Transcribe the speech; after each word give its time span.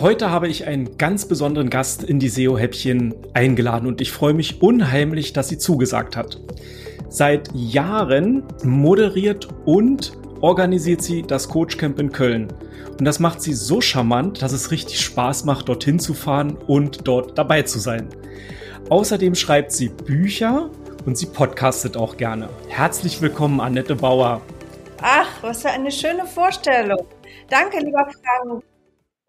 Heute 0.00 0.30
habe 0.30 0.48
ich 0.48 0.66
einen 0.66 0.96
ganz 0.96 1.26
besonderen 1.26 1.68
Gast 1.68 2.02
in 2.02 2.18
die 2.18 2.30
SEO-Häppchen 2.30 3.14
eingeladen 3.34 3.86
und 3.86 4.00
ich 4.00 4.12
freue 4.12 4.32
mich 4.32 4.62
unheimlich, 4.62 5.34
dass 5.34 5.50
sie 5.50 5.58
zugesagt 5.58 6.16
hat. 6.16 6.40
Seit 7.10 7.50
Jahren 7.52 8.44
moderiert 8.64 9.46
und 9.66 10.16
organisiert 10.40 11.02
sie 11.02 11.20
das 11.20 11.50
Coachcamp 11.50 11.98
in 12.00 12.12
Köln. 12.12 12.48
Und 12.98 13.04
das 13.04 13.18
macht 13.18 13.42
sie 13.42 13.52
so 13.52 13.82
charmant, 13.82 14.40
dass 14.40 14.52
es 14.52 14.70
richtig 14.70 15.02
Spaß 15.02 15.44
macht, 15.44 15.68
dorthin 15.68 15.98
zu 15.98 16.14
fahren 16.14 16.56
und 16.66 17.06
dort 17.06 17.36
dabei 17.36 17.60
zu 17.60 17.78
sein. 17.78 18.08
Außerdem 18.88 19.34
schreibt 19.34 19.70
sie 19.70 19.90
Bücher 19.90 20.70
und 21.04 21.18
sie 21.18 21.26
podcastet 21.26 21.98
auch 21.98 22.16
gerne. 22.16 22.48
Herzlich 22.68 23.20
willkommen, 23.20 23.60
Annette 23.60 23.96
Bauer. 23.96 24.40
Ach, 25.02 25.28
was 25.42 25.60
für 25.60 25.68
eine 25.68 25.92
schöne 25.92 26.24
Vorstellung. 26.24 27.06
Danke, 27.50 27.80
lieber 27.80 28.08
Frank, 28.08 28.64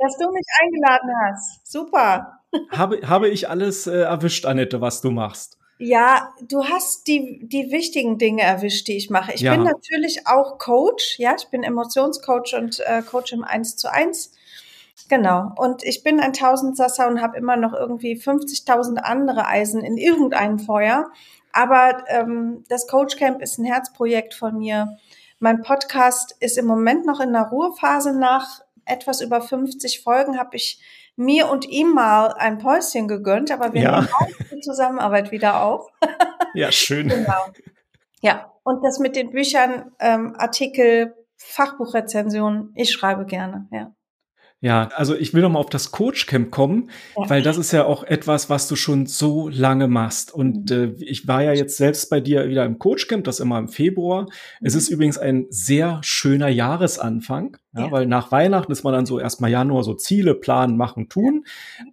dass 0.02 0.18
du 0.18 0.32
mich 0.32 0.46
eingeladen 0.62 1.10
hast. 1.24 1.72
Super. 1.72 2.40
Habe, 2.72 3.00
habe 3.08 3.30
ich 3.30 3.50
alles 3.50 3.88
äh, 3.88 4.02
erwischt, 4.02 4.46
Annette, 4.46 4.82
was 4.82 5.00
du 5.00 5.10
machst? 5.10 5.58
Ja, 5.78 6.34
du 6.42 6.66
hast 6.66 7.08
die, 7.08 7.48
die 7.48 7.72
wichtigen 7.72 8.18
Dinge 8.18 8.44
erwischt, 8.44 8.88
die 8.88 8.98
ich 8.98 9.10
mache. 9.10 9.34
Ich 9.34 9.42
ja. 9.42 9.56
bin 9.56 9.64
natürlich 9.64 10.28
auch 10.28 10.60
Coach, 10.60 11.18
ja, 11.18 11.34
ich 11.36 11.48
bin 11.48 11.64
Emotionscoach 11.64 12.54
und 12.56 12.82
äh, 12.82 13.02
Coach 13.02 13.32
im 13.32 13.44
1 13.44 13.78
zu 13.78 13.92
1. 13.92 14.34
Genau. 15.10 15.54
Und 15.56 15.84
ich 15.84 16.04
bin 16.04 16.20
ein 16.20 16.34
Tausendsasser 16.34 17.08
und 17.08 17.22
habe 17.22 17.38
immer 17.38 17.56
noch 17.56 17.74
irgendwie 17.74 18.16
50.000 18.16 18.98
andere 18.98 19.48
Eisen 19.48 19.82
in 19.84 19.98
irgendeinem 19.98 20.60
Feuer. 20.60 21.10
Aber 21.52 22.04
ähm, 22.08 22.64
das 22.70 22.88
Coach 22.88 23.16
Camp 23.16 23.42
ist 23.42 23.58
ein 23.58 23.66
Herzprojekt 23.66 24.34
von 24.34 24.58
mir. 24.58 24.98
Mein 25.40 25.64
Podcast 25.64 26.36
ist 26.40 26.58
im 26.58 26.66
Moment 26.66 27.06
noch 27.06 27.20
in 27.20 27.34
der 27.34 27.48
Ruhephase. 27.48 28.14
Nach 28.14 28.62
etwas 28.92 29.22
über 29.22 29.42
50 29.42 30.02
Folgen 30.02 30.38
habe 30.38 30.56
ich 30.56 30.82
mir 31.16 31.50
und 31.50 31.68
ihm 31.68 31.94
mal 31.94 32.34
ein 32.34 32.58
Päuschen 32.58 33.08
gegönnt, 33.08 33.52
aber 33.52 33.74
wir 33.74 33.82
ja. 33.82 34.02
nehmen 34.02 34.14
auch 34.14 34.28
die 34.52 34.62
Zusammenarbeit 34.62 35.32
wieder 35.32 35.64
auf. 35.64 35.88
ja, 36.54 36.72
schön. 36.72 37.08
Genau. 37.10 37.46
Ja, 38.22 38.52
und 38.64 38.84
das 38.84 39.00
mit 39.00 39.16
den 39.16 39.32
Büchern, 39.32 39.92
ähm, 40.00 40.36
Artikel, 40.38 41.16
Fachbuchrezensionen, 41.38 42.72
ich 42.76 42.92
schreibe 42.92 43.26
gerne, 43.26 43.68
ja. 43.72 43.94
Ja, 44.64 44.90
also 44.94 45.16
ich 45.16 45.34
will 45.34 45.42
noch 45.42 45.50
mal 45.50 45.60
auf 45.60 45.72
das 45.72 45.90
Coachcamp 45.90 46.52
kommen, 46.52 46.92
ja. 47.18 47.28
weil 47.28 47.42
das 47.42 47.58
ist 47.58 47.72
ja 47.72 47.86
auch 47.86 48.04
etwas, 48.04 48.48
was 48.48 48.68
du 48.68 48.76
schon 48.76 49.08
so 49.08 49.50
lange 49.50 49.88
machst. 49.88 50.32
Und 50.32 50.70
mhm. 50.70 50.96
äh, 51.00 51.04
ich 51.04 51.28
war 51.28 51.42
ja 51.42 51.52
jetzt 51.52 51.78
selbst 51.78 52.12
bei 52.12 52.20
dir 52.20 52.48
wieder 52.48 52.64
im 52.66 52.78
Coachcamp, 52.78 53.24
das 53.24 53.40
immer 53.40 53.58
im 53.58 53.70
Februar. 53.70 54.24
Mhm. 54.24 54.28
Es 54.62 54.76
ist 54.76 54.90
übrigens 54.90 55.18
ein 55.18 55.48
sehr 55.50 56.00
schöner 56.04 56.48
Jahresanfang, 56.48 57.58
ja, 57.74 57.86
ja. 57.86 57.92
weil 57.92 58.06
nach 58.06 58.32
Weihnachten 58.32 58.72
ist 58.72 58.84
man 58.84 58.94
dann 58.94 59.08
so 59.08 59.20
erstmal 59.20 59.50
Januar 59.50 59.84
so 59.84 59.96
Ziele 59.96 60.36
planen, 60.36 60.78
machen, 60.78 61.10
tun. 61.10 61.44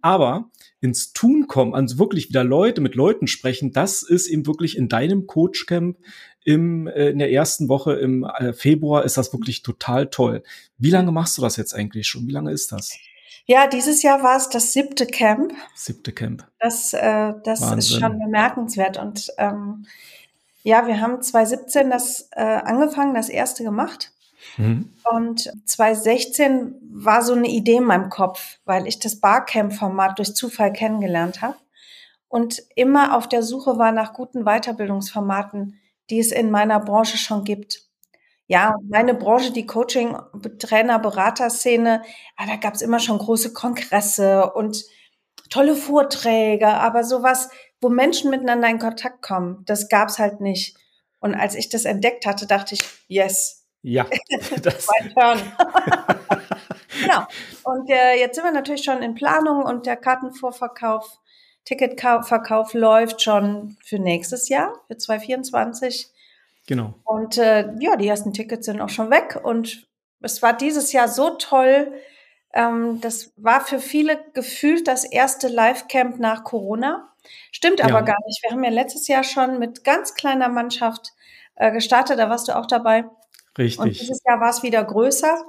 Aber 0.02 0.50
ins 0.80 1.12
Tun 1.12 1.46
kommen, 1.48 1.74
also 1.74 1.98
wirklich 1.98 2.28
wieder 2.28 2.44
Leute 2.44 2.80
mit 2.80 2.94
Leuten 2.94 3.26
sprechen, 3.26 3.72
das 3.72 4.02
ist 4.02 4.28
eben 4.28 4.46
wirklich 4.46 4.76
in 4.76 4.88
deinem 4.88 5.26
Coachcamp 5.26 5.96
im, 6.44 6.86
äh, 6.86 7.10
in 7.10 7.18
der 7.18 7.32
ersten 7.32 7.68
Woche 7.68 7.94
im 7.94 8.24
äh, 8.24 8.52
Februar 8.52 9.04
ist 9.04 9.16
das 9.16 9.32
wirklich 9.32 9.62
total 9.62 10.08
toll. 10.08 10.42
Wie 10.78 10.90
lange 10.90 11.12
machst 11.12 11.36
du 11.38 11.42
das 11.42 11.56
jetzt 11.56 11.74
eigentlich 11.74 12.06
schon? 12.06 12.26
Wie 12.26 12.32
lange 12.32 12.52
ist 12.52 12.72
das? 12.72 12.96
Ja, 13.46 13.66
dieses 13.66 14.02
Jahr 14.02 14.22
war 14.22 14.36
es 14.36 14.48
das 14.48 14.72
siebte 14.72 15.06
Camp. 15.06 15.52
Siebte 15.74 16.12
Camp. 16.12 16.46
Das, 16.58 16.92
äh, 16.92 17.32
das 17.44 17.60
ist 17.72 17.98
schon 17.98 18.18
bemerkenswert. 18.18 18.98
Und 18.98 19.32
ähm, 19.38 19.86
ja, 20.62 20.86
wir 20.86 21.00
haben 21.00 21.22
2017 21.22 21.90
das 21.90 22.28
äh, 22.32 22.42
angefangen, 22.42 23.14
das 23.14 23.30
erste 23.30 23.64
gemacht. 23.64 24.12
Mhm. 24.58 24.90
Und 25.10 25.50
2016 25.64 26.74
war 26.92 27.22
so 27.22 27.32
eine 27.32 27.48
Idee 27.48 27.76
in 27.76 27.84
meinem 27.84 28.10
Kopf, 28.10 28.58
weil 28.64 28.86
ich 28.86 28.98
das 28.98 29.16
Barcamp-Format 29.16 30.18
durch 30.18 30.34
Zufall 30.34 30.72
kennengelernt 30.72 31.40
habe 31.40 31.56
und 32.28 32.62
immer 32.74 33.16
auf 33.16 33.28
der 33.28 33.42
Suche 33.42 33.78
war 33.78 33.92
nach 33.92 34.12
guten 34.12 34.44
Weiterbildungsformaten, 34.44 35.80
die 36.10 36.18
es 36.18 36.32
in 36.32 36.50
meiner 36.50 36.80
Branche 36.80 37.16
schon 37.16 37.44
gibt. 37.44 37.88
Ja, 38.46 38.76
meine 38.88 39.12
Branche, 39.14 39.52
die 39.52 39.66
Coaching, 39.66 40.16
Trainer, 40.58 40.98
Beraterszene, 40.98 42.02
ah, 42.36 42.46
da 42.46 42.56
gab 42.56 42.74
es 42.74 42.82
immer 42.82 42.98
schon 42.98 43.18
große 43.18 43.52
Kongresse 43.52 44.50
und 44.52 44.84
tolle 45.50 45.74
Vorträge, 45.74 46.68
aber 46.68 47.04
sowas, 47.04 47.50
wo 47.80 47.90
Menschen 47.90 48.30
miteinander 48.30 48.68
in 48.68 48.78
Kontakt 48.78 49.22
kommen, 49.22 49.62
das 49.66 49.88
gab 49.88 50.08
es 50.08 50.18
halt 50.18 50.40
nicht. 50.40 50.76
Und 51.20 51.34
als 51.34 51.54
ich 51.54 51.68
das 51.68 51.84
entdeckt 51.84 52.26
hatte, 52.26 52.46
dachte 52.46 52.74
ich, 52.74 52.80
yes. 53.08 53.66
Ja, 53.82 54.06
das 54.62 54.86
mein 55.00 55.12
Turn. 55.12 55.40
genau. 57.02 57.26
Und 57.64 57.90
äh, 57.90 58.18
jetzt 58.18 58.34
sind 58.34 58.44
wir 58.44 58.52
natürlich 58.52 58.84
schon 58.84 59.02
in 59.02 59.14
Planung 59.14 59.62
und 59.62 59.86
der 59.86 59.96
Kartenvorverkauf 59.96 61.18
Ticketverkauf 61.68 62.72
läuft 62.72 63.20
schon 63.20 63.76
für 63.84 63.98
nächstes 63.98 64.48
Jahr, 64.48 64.72
für 64.86 64.96
2024. 64.96 66.08
Genau. 66.66 66.94
Und 67.04 67.36
äh, 67.36 67.68
ja, 67.78 67.96
die 67.96 68.08
ersten 68.08 68.32
Tickets 68.32 68.64
sind 68.64 68.80
auch 68.80 68.88
schon 68.88 69.10
weg. 69.10 69.38
Und 69.42 69.86
es 70.22 70.40
war 70.40 70.56
dieses 70.56 70.92
Jahr 70.92 71.08
so 71.08 71.30
toll. 71.30 71.92
Ähm, 72.54 73.02
das 73.02 73.34
war 73.36 73.60
für 73.60 73.80
viele 73.80 74.18
gefühlt 74.32 74.88
das 74.88 75.04
erste 75.04 75.48
Live-Camp 75.48 76.18
nach 76.18 76.42
Corona. 76.42 77.12
Stimmt 77.52 77.82
aber 77.82 77.98
ja. 77.98 78.00
gar 78.00 78.18
nicht. 78.24 78.42
Wir 78.42 78.50
haben 78.50 78.64
ja 78.64 78.70
letztes 78.70 79.06
Jahr 79.06 79.22
schon 79.22 79.58
mit 79.58 79.84
ganz 79.84 80.14
kleiner 80.14 80.48
Mannschaft 80.48 81.12
äh, 81.56 81.70
gestartet. 81.70 82.18
Da 82.18 82.30
warst 82.30 82.48
du 82.48 82.56
auch 82.56 82.66
dabei. 82.66 83.04
Richtig. 83.58 83.78
Und 83.78 84.00
dieses 84.00 84.22
Jahr 84.24 84.40
war 84.40 84.48
es 84.48 84.62
wieder 84.62 84.82
größer. 84.82 85.44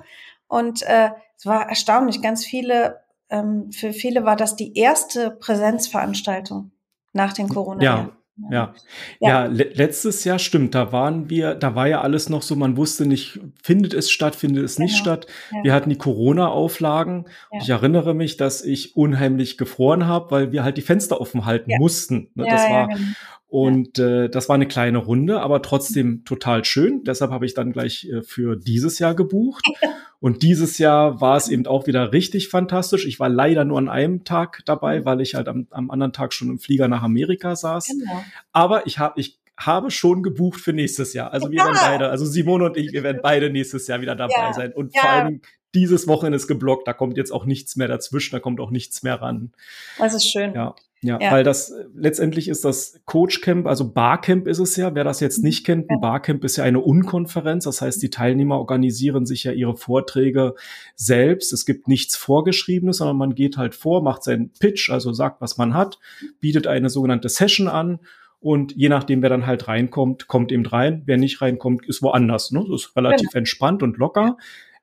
Und 0.50 0.82
äh, 0.82 1.12
es 1.38 1.46
war 1.46 1.70
erstaunlich. 1.70 2.22
Ganz 2.22 2.46
viele 2.46 3.00
ähm, 3.30 3.72
für 3.72 3.94
viele 3.94 4.26
war 4.26 4.36
das 4.36 4.56
die 4.56 4.78
erste 4.78 5.32
Präsenzveranstaltung 5.32 6.72
nach 7.14 7.34
den 7.34 7.50
corona 7.50 7.84
ja. 7.84 8.10
Ja, 8.50 8.74
ja, 9.20 9.30
ja 9.30 9.46
le 9.46 9.64
letztes 9.74 10.24
Jahr 10.24 10.40
stimmt, 10.40 10.74
da 10.74 10.92
waren 10.92 11.30
wir, 11.30 11.56
da 11.56 11.76
war 11.76 11.88
ja 11.88 12.02
alles 12.02 12.30
noch 12.30 12.42
so, 12.42 12.56
man 12.56 12.78
wusste 12.78 13.06
nicht, 13.06 13.40
findet 13.62 13.94
es 13.94 14.10
statt, 14.10 14.36
findet 14.36 14.64
es 14.64 14.80
nicht 14.80 15.04
genau. 15.04 15.16
statt. 15.16 15.28
Ja. 15.52 15.64
Wir 15.64 15.74
hatten 15.74 15.90
die 15.90 15.98
Corona-Auflagen. 15.98 17.26
Ja. 17.52 17.60
Ich 17.62 17.70
erinnere 17.70 18.14
mich, 18.14 18.38
dass 18.38 18.64
ich 18.64 18.96
unheimlich 18.96 19.58
gefroren 19.58 20.08
habe, 20.08 20.32
weil 20.32 20.52
wir 20.52 20.64
halt 20.64 20.78
die 20.78 20.82
Fenster 20.82 21.20
offen 21.20 21.46
halten 21.46 21.74
mussten. 21.80 22.30
Ne, 22.36 22.46
das 22.50 22.70
war, 22.70 22.88
genau. 22.88 23.02
Und 23.50 23.98
ja. 23.98 24.26
äh, 24.26 24.30
das 24.30 24.48
war 24.48 24.56
eine 24.56 24.68
kleine 24.68 25.00
Runde, 25.00 25.42
aber 25.42 25.62
trotzdem 25.62 26.24
total 26.24 26.64
schön. 26.64 27.04
Deshalb 27.04 27.32
habe 27.32 27.46
ich 27.48 27.56
dann 27.56 27.72
gleich 27.72 28.06
äh, 28.06 28.22
für 28.22 28.56
dieses 28.56 29.00
Jahr 29.00 29.16
gebucht. 29.16 29.66
Und 30.22 30.44
dieses 30.44 30.78
Jahr 30.78 31.22
war 31.22 31.38
es 31.38 31.48
eben 31.48 31.66
auch 31.66 31.88
wieder 31.88 32.12
richtig 32.12 32.50
fantastisch. 32.50 33.06
Ich 33.06 33.20
war 33.20 33.30
leider 33.30 33.64
nur 33.64 33.78
an 33.78 33.88
einem 33.88 34.26
Tag 34.26 34.62
dabei, 34.66 35.00
mhm. 35.00 35.06
weil 35.06 35.22
ich 35.22 35.36
halt 35.36 35.48
am, 35.48 35.68
am 35.70 35.90
anderen 35.90 36.14
Tag 36.14 36.34
schon 36.34 36.50
im 36.50 36.60
Flieger 36.60 36.88
nach 36.88 37.04
Amerika 37.04 37.56
saß. 37.56 37.88
Genau. 37.88 38.24
Aber 38.52 38.86
ich 38.86 39.00
habe 39.00 39.20
ich 39.20 39.40
habe 39.58 39.92
schon 39.92 40.24
gebucht 40.24 40.60
für 40.60 40.74
nächstes 40.74 41.14
Jahr. 41.14 41.34
Also 41.34 41.52
wir 41.52 41.58
ja. 41.58 41.66
werden 41.66 41.78
beide, 41.82 42.10
also 42.10 42.26
Simone 42.26 42.66
und 42.66 42.78
ich, 42.78 42.94
wir 42.94 43.04
werden 43.04 43.20
beide 43.22 43.50
nächstes 43.50 43.88
Jahr 43.88 44.02
wieder 44.02 44.16
dabei 44.16 44.34
ja. 44.38 44.54
sein. 44.54 44.74
Und 44.74 44.96
ja. 44.96 45.02
vor 45.02 45.10
allem 45.10 45.42
dieses 45.76 46.08
Wochenende 46.08 46.38
ist 46.38 46.48
geblockt, 46.48 46.88
da 46.88 46.94
kommt 46.94 47.18
jetzt 47.18 47.32
auch 47.32 47.46
nichts 47.46 47.76
mehr 47.76 47.88
dazwischen, 47.88 48.32
da 48.34 48.40
kommt 48.40 48.60
auch 48.60 48.72
nichts 48.72 49.04
mehr 49.04 49.22
ran. 49.22 49.52
Das 49.98 50.14
ist 50.14 50.30
schön. 50.30 50.54
Ja. 50.54 50.76
Ja, 51.02 51.18
ja, 51.22 51.32
weil 51.32 51.46
das 51.46 51.74
letztendlich 51.96 52.50
ist 52.50 52.66
das 52.66 53.00
Coachcamp, 53.06 53.68
also 53.68 53.90
Barcamp 53.90 54.48
ist 54.48 54.60
es 54.60 54.76
ja. 54.76 54.94
Wer 54.96 55.06
das 55.06 55.22
jetzt 55.22 55.42
nicht 55.42 55.66
kennt, 55.66 55.90
ein 55.90 56.02
Barcamp 56.02 56.44
ist 56.44 56.58
ja 56.58 56.66
eine 56.66 56.82
Unkonferenz. 56.82 57.64
Das 57.64 57.82
heißt, 57.82 58.02
die 58.02 58.10
Teilnehmer 58.10 58.58
organisieren 58.58 59.26
sich 59.26 59.46
ja 59.46 59.54
ihre 59.54 59.78
Vorträge 59.78 60.56
selbst. 60.96 61.54
Es 61.54 61.66
gibt 61.66 61.88
nichts 61.88 62.18
Vorgeschriebenes, 62.18 62.98
sondern 62.98 63.16
man 63.16 63.34
geht 63.34 63.56
halt 63.56 63.76
vor, 63.76 64.04
macht 64.04 64.24
seinen 64.24 64.52
Pitch, 64.60 64.90
also 64.90 65.14
sagt, 65.14 65.40
was 65.40 65.58
man 65.58 65.74
hat, 65.74 66.00
bietet 66.42 66.68
eine 66.68 66.90
sogenannte 66.90 67.30
Session 67.30 67.70
an 67.70 68.00
und 68.42 68.74
je 68.76 68.90
nachdem, 68.90 69.22
wer 69.22 69.30
dann 69.30 69.46
halt 69.46 69.68
reinkommt, 69.68 70.28
kommt 70.28 70.52
eben 70.52 70.66
rein. 70.66 71.04
Wer 71.06 71.18
nicht 71.18 71.42
reinkommt, 71.42 71.86
ist 71.88 72.02
woanders. 72.02 72.52
Ne? 72.52 72.66
Das 72.70 72.82
ist 72.82 72.96
relativ 72.96 73.30
genau. 73.30 73.40
entspannt 73.40 73.84
und 73.84 73.98
locker. 73.98 74.38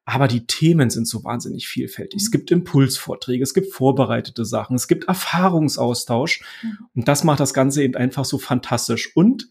Aber 0.08 0.29
die 0.29 0.47
Themen 0.47 0.88
sind 0.88 1.08
so 1.08 1.25
wahnsinnig 1.25 1.67
vielfältig. 1.67 2.23
Es 2.23 2.31
gibt 2.31 2.53
Impulsvorträge, 2.53 3.43
es 3.43 3.55
gibt 3.55 3.73
vorbereitete 3.73 4.44
Sachen, 4.44 4.76
es 4.76 4.87
gibt 4.87 5.08
Erfahrungsaustausch. 5.08 6.43
Mhm. 6.62 6.79
Und 6.94 7.08
das 7.08 7.25
macht 7.25 7.41
das 7.41 7.53
Ganze 7.53 7.82
eben 7.82 7.97
einfach 7.97 8.25
so 8.25 8.38
fantastisch. 8.38 9.14
Und 9.17 9.49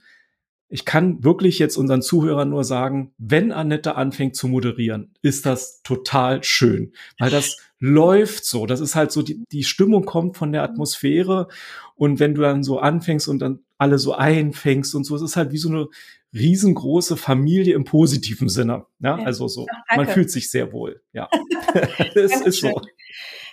ich 0.70 0.86
kann 0.86 1.24
wirklich 1.24 1.60
jetzt 1.60 1.78
unseren 1.78 2.02
Zuhörern 2.02 2.50
nur 2.50 2.64
sagen, 2.64 3.14
wenn 3.18 3.52
Annette 3.52 3.96
anfängt 3.96 4.38
zu 4.38 4.48
moderieren, 4.48 5.14
ist 5.22 5.46
das 5.46 5.82
total 5.84 6.44
schön, 6.44 6.94
weil 7.20 7.30
das 7.30 7.58
läuft 7.80 8.46
so. 8.46 8.66
Das 8.66 8.80
ist 8.80 8.96
halt 8.96 9.12
so, 9.12 9.22
die, 9.22 9.44
die 9.52 9.64
Stimmung 9.66 10.06
kommt 10.06 10.38
von 10.38 10.52
der 10.54 10.64
Atmosphäre. 10.64 11.50
Und 11.96 12.20
wenn 12.20 12.34
du 12.34 12.42
dann 12.42 12.64
so 12.64 12.80
anfängst 12.80 13.28
und 13.28 13.40
dann 13.40 13.60
alle 13.78 14.00
so 14.00 14.14
einfängst 14.14 14.96
und 14.96 15.04
so, 15.04 15.16
es 15.16 15.22
ist 15.22 15.36
halt 15.36 15.52
wie 15.52 15.58
so 15.58 15.70
eine 15.70 15.88
riesengroße 16.36 17.18
Familie 17.18 17.74
im 17.76 17.86
positiven 17.86 18.50
Sinne. 18.50 18.86
Ja, 19.00 19.16
also 19.16 19.48
so, 19.48 19.66
Ach, 19.88 19.98
man 19.98 20.08
fühlt 20.08 20.30
sich 20.30 20.52
sehr 20.52 20.74
wohl. 20.74 21.02
Ja, 21.14 21.30
es 22.16 22.42
ist 22.42 22.60
so. 22.62 22.82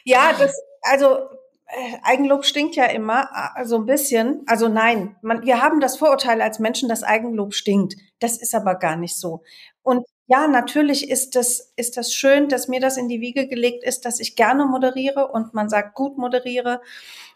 Ja, 0.04 0.32
das, 0.38 0.60
also 0.82 1.18
äh, 1.66 1.96
Eigenlob 2.02 2.44
stinkt 2.44 2.76
ja 2.76 2.86
immer, 2.86 3.28
also 3.56 3.76
ein 3.76 3.86
bisschen. 3.86 4.42
Also 4.46 4.68
nein, 4.68 5.16
man, 5.22 5.44
wir 5.44 5.62
haben 5.62 5.80
das 5.80 5.96
Vorurteil 5.96 6.42
als 6.42 6.58
Menschen, 6.58 6.88
dass 6.88 7.02
Eigenlob 7.02 7.54
stinkt. 7.54 7.94
Das 8.18 8.36
ist 8.36 8.54
aber 8.54 8.74
gar 8.74 8.96
nicht 8.96 9.16
so. 9.16 9.42
Und 9.82 10.04
ja, 10.26 10.48
natürlich 10.48 11.10
ist 11.10 11.36
das, 11.36 11.72
ist 11.76 11.96
das 11.96 12.12
schön, 12.12 12.48
dass 12.48 12.68
mir 12.68 12.80
das 12.80 12.96
in 12.96 13.08
die 13.08 13.20
Wiege 13.20 13.48
gelegt 13.48 13.84
ist, 13.84 14.04
dass 14.04 14.20
ich 14.20 14.36
gerne 14.36 14.66
moderiere 14.66 15.28
und 15.28 15.54
man 15.54 15.68
sagt 15.68 15.94
gut 15.94 16.18
moderiere. 16.18 16.80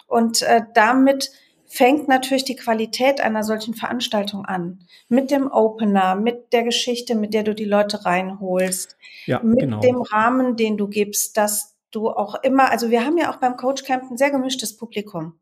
Und 0.07 0.43
äh, 0.43 0.63
damit 0.75 1.31
fängt 1.69 2.09
natürlich 2.09 2.45
die 2.45 2.57
Qualität 2.57 3.21
einer 3.21 3.43
solchen 3.43 3.75
Veranstaltung 3.75 4.45
an. 4.45 4.81
Mit 5.09 5.31
dem 5.31 5.51
Opener, 5.51 6.15
mit 6.15 6.53
der 6.53 6.63
Geschichte, 6.63 7.15
mit 7.15 7.35
der 7.35 7.43
du 7.43 7.55
die 7.55 7.65
Leute 7.65 8.05
reinholst, 8.05 8.97
ja, 9.27 9.41
mit 9.43 9.61
genau. 9.61 9.81
dem 9.81 10.03
Rahmen, 10.03 10.57
den 10.57 10.77
du 10.77 10.89
gibst, 10.89 11.37
dass 11.37 11.77
du 11.91 12.09
auch 12.09 12.37
immer, 12.43 12.71
also 12.71 12.91
wir 12.91 13.05
haben 13.05 13.19
ja 13.19 13.33
auch 13.33 13.37
beim 13.37 13.57
Coach 13.57 13.85
Camp 13.85 14.11
ein 14.11 14.17
sehr 14.17 14.31
gemischtes 14.31 14.77
Publikum. 14.77 15.39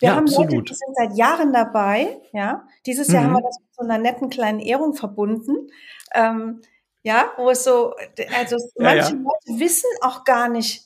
Wir 0.00 0.08
ja, 0.08 0.16
haben 0.16 0.24
absolut. 0.24 0.52
Leute, 0.52 0.64
die 0.64 0.74
sind 0.74 0.96
seit 0.96 1.16
Jahren 1.16 1.52
dabei, 1.52 2.20
ja. 2.32 2.66
Dieses 2.84 3.08
Jahr 3.08 3.24
haben 3.24 3.30
mhm. 3.30 3.36
wir 3.36 3.42
das 3.42 3.58
mit 3.60 3.74
so 3.74 3.84
einer 3.84 3.98
netten 3.98 4.28
kleinen 4.28 4.60
Ehrung 4.60 4.94
verbunden. 4.94 5.70
Ähm, 6.12 6.62
ja, 7.02 7.30
wo 7.36 7.50
es 7.50 7.64
so, 7.64 7.94
also 8.36 8.56
manche 8.76 9.12
ja. 9.12 9.18
Leute 9.18 9.60
wissen 9.60 9.90
auch 10.02 10.24
gar 10.24 10.48
nicht, 10.48 10.84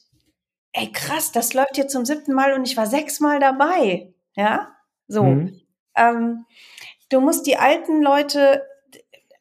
ey 0.73 0.93
krass, 0.93 1.33
das 1.33 1.55
läuft 1.55 1.77
hier 1.77 1.89
zum 1.89 2.05
siebten 2.05 2.35
Mal 2.35 2.53
und 2.53 2.65
ich 2.65 2.77
war 2.77 2.87
sechsmal 2.87 3.41
dabei. 3.41 4.13
Ja, 4.39 4.69
so. 5.09 5.25
Mhm. 5.25 5.61
Ähm, 5.97 6.47
du 7.09 7.21
musst 7.21 7.47
die 7.47 7.57
alten 7.57 8.01
Leute 8.01 8.63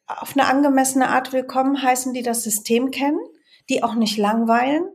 auf 0.08 0.36
eine 0.36 0.48
angemessene 0.48 1.08
Art 1.08 1.32
willkommen 1.32 1.80
heißen, 1.80 2.12
die 2.14 2.24
das 2.24 2.42
System 2.42 2.90
kennen, 2.90 3.20
die 3.68 3.84
auch 3.84 3.94
nicht 3.94 4.18
langweilen 4.18 4.88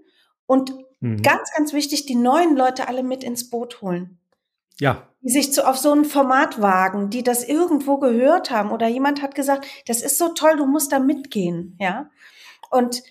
und 0.46 0.74
mhm. 1.00 1.22
ganz, 1.22 1.54
ganz 1.56 1.72
wichtig, 1.72 2.06
die 2.06 2.16
neuen 2.16 2.58
Leute 2.58 2.90
alle 2.90 3.02
mit 3.02 3.24
ins 3.24 3.50
Boot 3.50 3.82
holen. 3.82 4.20
Ja. 4.78 5.08
Die 5.22 5.32
sich 5.32 5.54
zu, 5.54 5.66
auf 5.66 5.78
so 5.78 5.94
ein 5.94 6.04
Format 6.04 6.62
wagen, 6.62 7.10
die 7.10 7.24
das 7.24 7.48
irgendwo 7.48 7.98
gehört 7.98 8.52
haben 8.52 8.72
oder 8.72 8.88
jemand 8.88 9.22
hat 9.22 9.36
gesagt, 9.36 9.66
das 9.88 10.02
ist 10.02 10.18
so 10.18 10.30
toll, 10.30 10.58
du 10.58 10.66
musst 10.66 10.92
da 10.92 11.00
mitgehen, 11.00 11.78
ja. 11.80 12.10
Und 12.70 13.04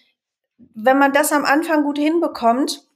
wenn 0.74 0.98
man 0.98 1.14
das 1.14 1.32
am 1.32 1.46
Anfang 1.46 1.84
gut 1.84 1.96
hinbekommt, 1.96 2.86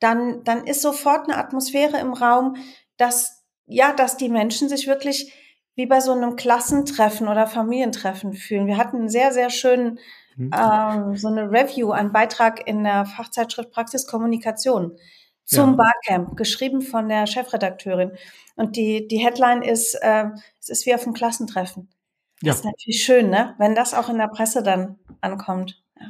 dann, 0.00 0.42
dann 0.44 0.66
ist 0.66 0.82
sofort 0.82 1.28
eine 1.28 1.38
Atmosphäre 1.38 1.98
im 1.98 2.12
Raum, 2.12 2.56
dass, 3.02 3.44
ja, 3.66 3.92
dass 3.92 4.16
die 4.16 4.28
Menschen 4.28 4.68
sich 4.68 4.86
wirklich 4.86 5.32
wie 5.74 5.86
bei 5.86 6.00
so 6.00 6.12
einem 6.12 6.36
Klassentreffen 6.36 7.28
oder 7.28 7.46
Familientreffen 7.46 8.34
fühlen. 8.34 8.66
Wir 8.66 8.76
hatten 8.76 8.98
einen 8.98 9.08
sehr, 9.08 9.32
sehr 9.32 9.50
schönen, 9.50 9.98
mhm. 10.36 10.50
ähm, 10.54 11.16
so 11.16 11.28
eine 11.28 11.50
Review, 11.50 11.90
einen 11.90 12.12
Beitrag 12.12 12.66
in 12.66 12.84
der 12.84 13.06
Fachzeitschrift 13.06 13.72
Praxis 13.72 14.06
Kommunikation 14.06 14.96
zum 15.44 15.70
ja. 15.70 15.76
Barcamp, 15.76 16.36
geschrieben 16.36 16.82
von 16.82 17.08
der 17.08 17.26
Chefredakteurin. 17.26 18.12
Und 18.54 18.76
die, 18.76 19.08
die 19.08 19.18
Headline 19.18 19.62
ist, 19.62 19.94
äh, 19.94 20.26
es 20.60 20.68
ist 20.68 20.86
wie 20.86 20.94
auf 20.94 21.04
einem 21.04 21.14
Klassentreffen. 21.14 21.90
Das 22.42 22.46
ja. 22.46 22.52
ist 22.52 22.64
natürlich 22.64 23.02
schön, 23.02 23.30
ne? 23.30 23.54
wenn 23.58 23.74
das 23.74 23.94
auch 23.94 24.08
in 24.08 24.18
der 24.18 24.28
Presse 24.28 24.62
dann 24.62 24.98
ankommt. 25.20 25.82
Ja. 25.98 26.06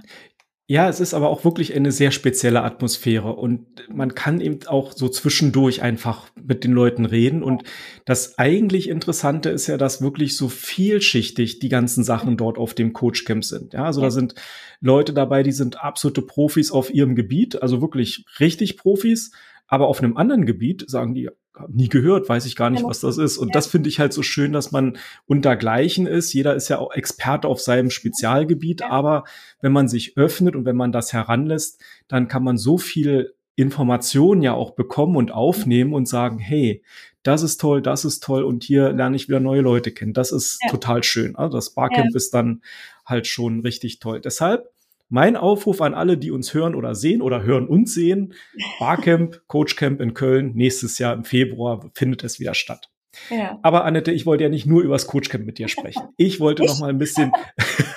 Ja, 0.69 0.88
es 0.88 1.00
ist 1.00 1.12
aber 1.12 1.29
auch 1.29 1.44
wirklich 1.44 1.75
eine 1.75 1.91
sehr 1.91 2.12
spezielle 2.12 2.62
Atmosphäre 2.62 3.35
und 3.35 3.67
man 3.93 4.14
kann 4.14 4.41
eben 4.41 4.61
auch 4.69 4.93
so 4.93 5.09
zwischendurch 5.09 5.82
einfach 5.82 6.31
mit 6.41 6.62
den 6.62 6.73
Leuten 6.73 7.05
reden. 7.05 7.43
Und 7.43 7.64
das 8.05 8.38
eigentlich 8.38 8.88
Interessante 8.88 9.50
ist 9.50 9.67
ja, 9.67 9.76
dass 9.76 10.03
wirklich 10.03 10.37
so 10.37 10.49
vielschichtig 10.49 11.59
die 11.59 11.69
ganzen 11.69 12.05
Sachen 12.05 12.37
dort 12.37 12.59
auf 12.59 12.75
dem 12.75 12.93
Coachcamp 12.93 13.44
sind. 13.44 13.73
Ja, 13.73 13.85
also 13.85 14.00
da 14.00 14.11
sind 14.11 14.37
Leute 14.81 15.12
dabei, 15.12 15.43
die 15.43 15.53
sind 15.53 15.82
absolute 15.82 16.23
Profis 16.23 16.70
auf 16.70 16.94
ihrem 16.94 17.17
Gebiet, 17.17 17.61
also 17.61 17.82
wirklich 17.82 18.25
richtig 18.38 18.76
Profis. 18.76 19.32
Aber 19.72 19.88
auf 19.88 20.02
einem 20.02 20.19
anderen 20.19 20.44
Gebiet 20.44 20.84
sagen 20.86 21.14
die, 21.14 21.30
nie 21.69 21.88
gehört, 21.88 22.28
weiß 22.28 22.44
ich 22.44 22.56
gar 22.56 22.69
nicht, 22.69 22.84
was 22.84 23.00
das 23.00 23.16
ist. 23.16 23.38
Und 23.38 23.48
ja. 23.48 23.52
das 23.54 23.66
finde 23.66 23.88
ich 23.88 24.00
halt 24.00 24.12
so 24.12 24.22
schön, 24.22 24.52
dass 24.52 24.70
man 24.70 24.98
untergleichen 25.24 26.06
ist. 26.06 26.34
Jeder 26.34 26.54
ist 26.54 26.69
ja 26.69 26.78
auch 26.78 26.92
Experte 26.92 27.48
auf 27.48 27.58
seinem 27.58 27.88
Spezialgebiet, 27.88 28.82
ja. 28.82 28.90
aber 28.90 29.24
wenn 29.62 29.72
man 29.72 29.88
sich 29.88 30.19
öffnet 30.19 30.56
und 30.56 30.66
wenn 30.66 30.76
man 30.76 30.92
das 30.92 31.14
heranlässt, 31.14 31.80
dann 32.06 32.28
kann 32.28 32.44
man 32.44 32.58
so 32.58 32.76
viel 32.76 33.32
Informationen 33.56 34.42
ja 34.42 34.52
auch 34.52 34.72
bekommen 34.72 35.16
und 35.16 35.32
aufnehmen 35.32 35.94
und 35.94 36.06
sagen, 36.06 36.38
hey, 36.38 36.82
das 37.22 37.42
ist 37.42 37.58
toll, 37.58 37.80
das 37.80 38.04
ist 38.04 38.22
toll 38.22 38.42
und 38.42 38.64
hier 38.64 38.92
lerne 38.92 39.16
ich 39.16 39.26
wieder 39.26 39.40
neue 39.40 39.62
Leute 39.62 39.90
kennen. 39.90 40.12
Das 40.12 40.32
ist 40.32 40.58
ja. 40.62 40.70
total 40.70 41.02
schön. 41.02 41.34
Also 41.34 41.56
das 41.56 41.70
Barcamp 41.70 42.14
ist 42.14 42.34
dann 42.34 42.60
halt 43.06 43.26
schon 43.26 43.60
richtig 43.60 44.00
toll. 44.00 44.20
Deshalb 44.20 44.68
mein 45.12 45.37
Aufruf 45.37 45.82
an 45.82 45.93
alle, 45.93 46.17
die 46.17 46.31
uns 46.31 46.55
hören 46.55 46.75
oder 46.75 46.94
sehen 46.94 47.20
oder 47.20 47.43
hören 47.43 47.69
und 47.69 47.87
sehen, 47.87 48.32
Barcamp, 48.81 49.43
Coachcamp 49.47 50.00
in 50.00 50.14
Köln, 50.14 50.53
nächstes 50.55 50.99
Jahr 50.99 51.12
im 51.12 51.25
Februar 51.25 51.91
findet 51.93 52.25
es 52.25 52.41
wieder 52.41 52.55
statt. 52.55 52.91
Ja. 53.29 53.59
Aber 53.62 53.85
Annette, 53.85 54.11
ich 54.11 54.25
wollte 54.25 54.44
ja 54.44 54.49
nicht 54.49 54.64
nur 54.64 54.81
über 54.81 54.94
das 54.94 55.06
Coachcamp 55.06 55.44
mit 55.44 55.59
dir 55.59 55.69
sprechen. 55.69 56.03
Ich 56.17 56.41
wollte 56.41 56.64
ich? 56.64 56.70
noch 56.70 56.81
mal 56.81 56.88
ein 56.88 56.97
bisschen, 56.97 57.31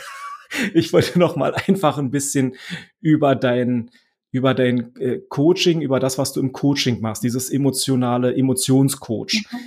ich 0.73 0.91
wollte 0.91 1.17
noch 1.17 1.37
mal 1.37 1.55
einfach 1.55 1.97
ein 1.97 2.11
bisschen 2.11 2.55
über 2.99 3.33
dein, 3.33 3.91
über 4.31 4.53
dein 4.53 4.93
äh, 4.97 5.19
Coaching, 5.29 5.79
über 5.79 6.01
das, 6.01 6.17
was 6.17 6.33
du 6.33 6.41
im 6.41 6.51
Coaching 6.51 6.99
machst, 6.99 7.23
dieses 7.23 7.49
emotionale 7.49 8.35
Emotionscoach. 8.35 9.45
Mhm. 9.49 9.57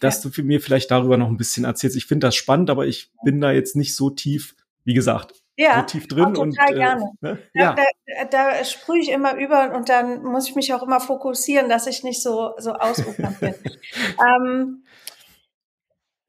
Dass 0.00 0.20
du 0.20 0.30
mir 0.42 0.60
vielleicht 0.60 0.90
darüber 0.90 1.16
noch 1.16 1.28
ein 1.28 1.38
bisschen 1.38 1.64
erzählst. 1.64 1.96
Ich 1.96 2.06
finde 2.06 2.26
das 2.26 2.34
spannend, 2.34 2.68
aber 2.68 2.86
ich 2.86 3.10
bin 3.24 3.40
da 3.40 3.52
jetzt 3.52 3.74
nicht 3.74 3.96
so 3.96 4.10
tief, 4.10 4.54
wie 4.84 4.94
gesagt, 4.94 5.42
ja, 5.60 5.80
so 5.80 5.86
tief 5.86 6.08
drin. 6.08 6.34
total 6.34 6.40
und, 6.40 6.58
äh, 6.58 6.74
gerne. 6.74 7.12
Ne? 7.20 7.38
Ja. 7.54 7.74
Da, 7.74 7.84
da, 8.22 8.24
da 8.24 8.64
sprühe 8.64 9.00
ich 9.00 9.10
immer 9.10 9.36
über 9.36 9.74
und 9.74 9.88
dann 9.88 10.22
muss 10.22 10.48
ich 10.48 10.56
mich 10.56 10.72
auch 10.72 10.82
immer 10.82 11.00
fokussieren, 11.00 11.68
dass 11.68 11.86
ich 11.86 12.02
nicht 12.02 12.22
so, 12.22 12.52
so 12.58 12.72
ausufernd 12.72 13.40
bin. 13.40 13.54
ähm, 14.26 14.84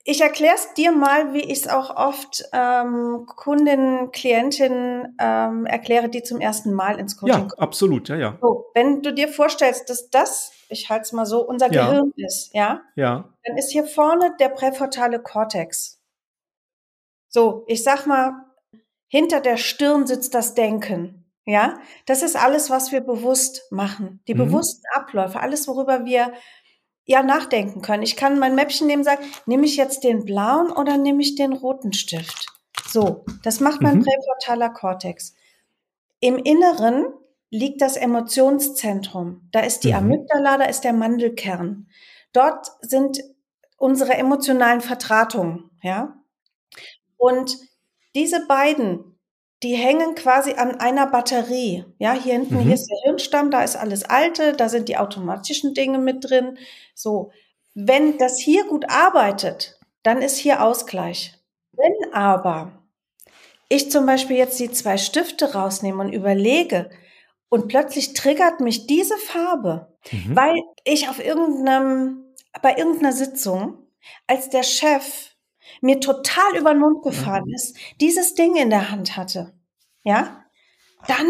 ich 0.03 0.21
erkläre 0.21 0.55
es 0.55 0.73
dir 0.73 0.91
mal, 0.91 1.33
wie 1.33 1.41
ich 1.41 1.59
es 1.59 1.67
auch 1.67 1.95
oft 1.95 2.43
ähm, 2.53 3.25
Kundinnen, 3.27 4.11
Klientinnen 4.11 5.15
ähm, 5.19 5.65
erkläre, 5.65 6.09
die 6.09 6.23
zum 6.23 6.41
ersten 6.41 6.73
Mal 6.73 6.99
ins 6.99 7.17
Coaching 7.17 7.35
kommen. 7.35 7.51
Ja, 7.55 7.63
absolut, 7.63 8.09
ja, 8.09 8.15
ja. 8.15 8.37
So, 8.41 8.65
wenn 8.73 9.01
du 9.01 9.13
dir 9.13 9.27
vorstellst, 9.27 9.89
dass 9.89 10.09
das, 10.09 10.51
ich 10.69 10.89
halte 10.89 11.03
es 11.03 11.13
mal 11.13 11.25
so, 11.25 11.47
unser 11.47 11.71
ja. 11.71 11.85
Gehirn 11.85 12.11
ist, 12.17 12.53
ja, 12.53 12.81
ja, 12.95 13.29
dann 13.45 13.57
ist 13.57 13.71
hier 13.71 13.85
vorne 13.85 14.35
der 14.39 14.49
präfrontale 14.49 15.19
Kortex. 15.19 16.01
So, 17.29 17.63
ich 17.67 17.83
sag 17.83 18.07
mal, 18.07 18.50
hinter 19.11 19.41
der 19.41 19.57
Stirn 19.57 20.07
sitzt 20.07 20.33
das 20.33 20.55
Denken. 20.55 21.25
Ja, 21.45 21.79
das 22.05 22.23
ist 22.23 22.37
alles, 22.37 22.69
was 22.69 22.93
wir 22.93 23.01
bewusst 23.01 23.67
machen. 23.71 24.21
Die 24.27 24.33
mhm. 24.33 24.45
bewussten 24.45 24.85
Abläufe, 24.93 25.41
alles, 25.41 25.67
worüber 25.67 26.05
wir 26.05 26.31
ja 27.03 27.21
nachdenken 27.21 27.81
können. 27.81 28.03
Ich 28.03 28.15
kann 28.15 28.39
mein 28.39 28.55
Mäppchen 28.55 28.87
nehmen 28.87 29.03
sagen, 29.03 29.25
nehme 29.45 29.65
ich 29.65 29.75
jetzt 29.75 30.05
den 30.05 30.23
blauen 30.23 30.71
oder 30.71 30.97
nehme 30.97 31.21
ich 31.21 31.35
den 31.35 31.51
roten 31.51 31.91
Stift? 31.91 32.45
So, 32.87 33.25
das 33.43 33.59
macht 33.59 33.81
mein 33.81 33.97
mhm. 33.97 34.05
präfrontaler 34.05 34.69
Kortex. 34.69 35.35
Im 36.21 36.37
Inneren 36.37 37.05
liegt 37.49 37.81
das 37.81 37.97
Emotionszentrum. 37.97 39.49
Da 39.51 39.59
ist 39.59 39.83
die 39.83 39.89
mhm. 39.89 39.97
Amygdala, 39.97 40.57
da 40.57 40.65
ist 40.65 40.85
der 40.85 40.93
Mandelkern. 40.93 41.87
Dort 42.31 42.67
sind 42.79 43.19
unsere 43.77 44.13
emotionalen 44.13 44.79
Vertratungen, 44.79 45.69
ja. 45.81 46.15
Und 47.17 47.57
diese 48.15 48.45
beiden, 48.47 49.19
die 49.63 49.75
hängen 49.75 50.15
quasi 50.15 50.53
an 50.53 50.79
einer 50.79 51.07
Batterie. 51.07 51.85
Ja, 51.99 52.13
hier 52.13 52.33
hinten, 52.33 52.55
mhm. 52.55 52.61
hier 52.61 52.73
ist 52.73 52.87
der 52.87 52.97
Hirnstamm, 53.03 53.51
da 53.51 53.63
ist 53.63 53.75
alles 53.75 54.03
Alte, 54.03 54.53
da 54.53 54.69
sind 54.69 54.89
die 54.89 54.97
automatischen 54.97 55.73
Dinge 55.73 55.99
mit 55.99 56.29
drin. 56.29 56.57
So. 56.95 57.31
Wenn 57.73 58.17
das 58.17 58.39
hier 58.39 58.65
gut 58.65 58.89
arbeitet, 58.89 59.79
dann 60.03 60.21
ist 60.21 60.37
hier 60.37 60.61
Ausgleich. 60.61 61.35
Wenn 61.71 62.13
aber 62.13 62.71
ich 63.69 63.89
zum 63.89 64.05
Beispiel 64.05 64.35
jetzt 64.35 64.59
die 64.59 64.71
zwei 64.71 64.97
Stifte 64.97 65.53
rausnehme 65.53 66.03
und 66.03 66.11
überlege, 66.11 66.89
und 67.51 67.67
plötzlich 67.67 68.13
triggert 68.13 68.61
mich 68.61 68.87
diese 68.87 69.17
Farbe, 69.17 69.93
mhm. 70.09 70.35
weil 70.35 70.55
ich 70.85 71.09
auf 71.09 71.23
irgendeinem, 71.23 72.23
bei 72.61 72.77
irgendeiner 72.77 73.11
Sitzung, 73.11 73.77
als 74.25 74.49
der 74.49 74.63
Chef 74.63 75.30
mir 75.79 75.99
total 75.99 76.57
über 76.57 76.73
den 76.73 76.79
Mund 76.79 77.03
gefahren 77.03 77.49
ist, 77.53 77.77
dieses 77.99 78.33
Ding 78.33 78.55
in 78.55 78.69
der 78.69 78.91
Hand 78.91 79.15
hatte, 79.15 79.53
ja, 80.03 80.43
dann 81.07 81.27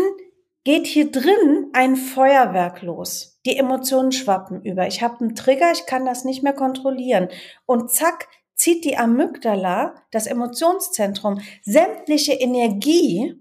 geht 0.64 0.88
hier 0.88 1.12
drin 1.12 1.70
ein 1.74 1.96
Feuerwerk 1.96 2.82
los. 2.82 3.40
Die 3.46 3.58
Emotionen 3.58 4.12
schwappen 4.12 4.64
über. 4.64 4.88
Ich 4.88 5.02
habe 5.02 5.20
einen 5.20 5.36
Trigger, 5.36 5.72
ich 5.72 5.86
kann 5.86 6.06
das 6.06 6.24
nicht 6.24 6.44
mehr 6.44 6.54
kontrollieren. 6.54 7.30
Und 7.66 7.92
zack, 7.92 8.28
zieht 8.56 8.86
die 8.86 8.98
Amygdala, 8.98 9.96
das 10.12 10.28
Emotionszentrum, 10.28 11.42
sämtliche 11.64 12.34
Energie 12.34 13.34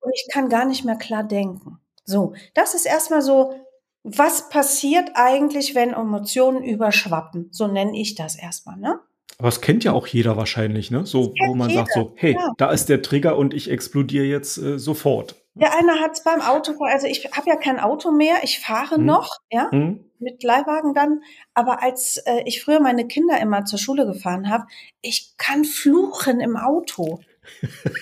und 0.00 0.12
ich 0.14 0.28
kann 0.30 0.48
gar 0.48 0.66
nicht 0.66 0.84
mehr 0.84 0.96
klar 0.96 1.24
denken. 1.24 1.78
So, 2.04 2.34
das 2.54 2.74
ist 2.74 2.86
erstmal 2.86 3.22
so, 3.22 3.54
was 4.02 4.48
passiert 4.48 5.10
eigentlich, 5.14 5.74
wenn 5.74 5.92
Emotionen 5.92 6.62
überschwappen? 6.62 7.48
So 7.50 7.66
nenne 7.66 7.98
ich 7.98 8.14
das 8.14 8.36
erstmal, 8.36 8.76
ne? 8.76 9.00
Aber 9.38 9.48
es 9.48 9.60
kennt 9.60 9.84
ja 9.84 9.92
auch 9.92 10.08
jeder 10.08 10.36
wahrscheinlich, 10.36 10.90
ne? 10.90 11.06
So, 11.06 11.32
wo 11.46 11.54
man 11.54 11.70
jeder. 11.70 11.82
sagt 11.82 11.94
so, 11.94 12.12
hey, 12.16 12.34
ja. 12.34 12.52
da 12.58 12.72
ist 12.72 12.88
der 12.88 13.02
Trigger 13.02 13.36
und 13.36 13.54
ich 13.54 13.70
explodiere 13.70 14.24
jetzt 14.24 14.58
äh, 14.58 14.78
sofort. 14.78 15.36
Der 15.54 15.76
eine 15.76 16.00
hat 16.00 16.12
es 16.12 16.24
beim 16.24 16.40
Auto, 16.40 16.74
also 16.84 17.06
ich 17.06 17.30
habe 17.32 17.48
ja 17.48 17.56
kein 17.56 17.78
Auto 17.78 18.10
mehr, 18.10 18.38
ich 18.42 18.58
fahre 18.58 18.96
hm. 18.96 19.06
noch, 19.06 19.38
ja, 19.50 19.70
hm. 19.70 20.04
mit 20.18 20.42
Leihwagen 20.42 20.92
dann. 20.92 21.22
Aber 21.54 21.82
als 21.82 22.16
äh, 22.26 22.42
ich 22.46 22.62
früher 22.62 22.80
meine 22.80 23.06
Kinder 23.06 23.40
immer 23.40 23.64
zur 23.64 23.78
Schule 23.78 24.06
gefahren 24.06 24.50
habe, 24.50 24.66
ich 25.02 25.34
kann 25.36 25.64
fluchen 25.64 26.40
im 26.40 26.56
Auto. 26.56 27.20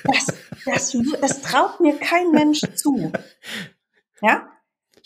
Das, 0.03 0.27
das, 0.65 0.97
das 1.21 1.43
traut 1.43 1.79
mir 1.79 1.97
kein 1.97 2.33
Mensch 2.33 2.63
zu. 2.75 3.13
Ja? 4.21 4.49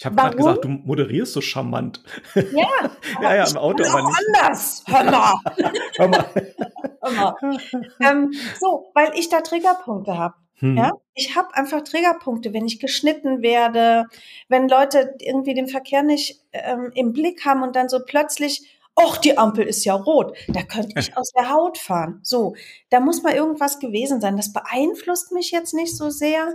Ich 0.00 0.06
habe 0.06 0.16
gerade 0.16 0.34
gesagt, 0.34 0.64
du 0.64 0.68
moderierst 0.68 1.34
so 1.34 1.42
charmant. 1.42 2.02
Ja, 2.34 2.42
ja, 3.20 3.34
ja, 3.34 3.46
im 3.46 3.58
Auto 3.58 3.84
aber 3.84 4.02
nicht. 4.02 4.18
anders. 4.34 4.82
Hör 4.86 5.04
mal. 5.04 5.34
Hör 5.98 6.08
mal. 6.08 6.30
Hör 7.02 7.12
mal. 7.12 7.58
Ähm, 8.00 8.32
so, 8.58 8.90
weil 8.94 9.10
ich 9.16 9.28
da 9.28 9.42
Triggerpunkte 9.42 10.16
habe. 10.16 10.36
Hm. 10.54 10.78
Ja, 10.78 10.92
ich 11.12 11.36
habe 11.36 11.54
einfach 11.54 11.82
Triggerpunkte, 11.82 12.54
wenn 12.54 12.64
ich 12.64 12.80
geschnitten 12.80 13.42
werde, 13.42 14.06
wenn 14.48 14.70
Leute 14.70 15.16
irgendwie 15.18 15.52
den 15.52 15.68
Verkehr 15.68 16.02
nicht 16.02 16.40
ähm, 16.54 16.92
im 16.94 17.12
Blick 17.12 17.44
haben 17.44 17.62
und 17.62 17.76
dann 17.76 17.90
so 17.90 17.98
plötzlich, 18.02 18.74
ach, 18.96 19.18
die 19.18 19.36
Ampel 19.36 19.66
ist 19.66 19.84
ja 19.84 19.92
rot, 19.92 20.34
da 20.48 20.62
könnte 20.62 20.98
ich 20.98 21.14
aus 21.14 21.30
der 21.32 21.50
Haut 21.50 21.76
fahren. 21.76 22.20
So, 22.22 22.54
da 22.88 23.00
muss 23.00 23.22
mal 23.22 23.34
irgendwas 23.34 23.78
gewesen 23.78 24.22
sein. 24.22 24.38
Das 24.38 24.54
beeinflusst 24.54 25.32
mich 25.32 25.50
jetzt 25.50 25.74
nicht 25.74 25.94
so 25.94 26.08
sehr. 26.08 26.54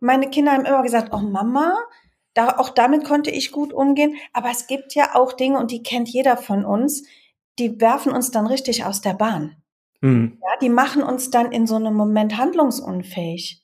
Meine 0.00 0.28
Kinder 0.28 0.50
haben 0.50 0.64
immer 0.64 0.82
gesagt, 0.82 1.12
oh 1.12 1.18
Mama, 1.18 1.78
da, 2.34 2.58
auch 2.58 2.70
damit 2.70 3.04
konnte 3.04 3.30
ich 3.30 3.52
gut 3.52 3.72
umgehen. 3.72 4.16
Aber 4.32 4.50
es 4.50 4.66
gibt 4.66 4.94
ja 4.94 5.14
auch 5.14 5.32
Dinge, 5.32 5.58
und 5.58 5.70
die 5.70 5.82
kennt 5.82 6.08
jeder 6.08 6.36
von 6.36 6.64
uns, 6.64 7.04
die 7.58 7.80
werfen 7.80 8.12
uns 8.12 8.30
dann 8.30 8.46
richtig 8.46 8.84
aus 8.84 9.00
der 9.00 9.14
Bahn. 9.14 9.56
Mhm. 10.00 10.38
Ja, 10.40 10.58
die 10.60 10.68
machen 10.68 11.02
uns 11.02 11.30
dann 11.30 11.52
in 11.52 11.66
so 11.66 11.76
einem 11.76 11.94
Moment 11.94 12.36
handlungsunfähig. 12.36 13.62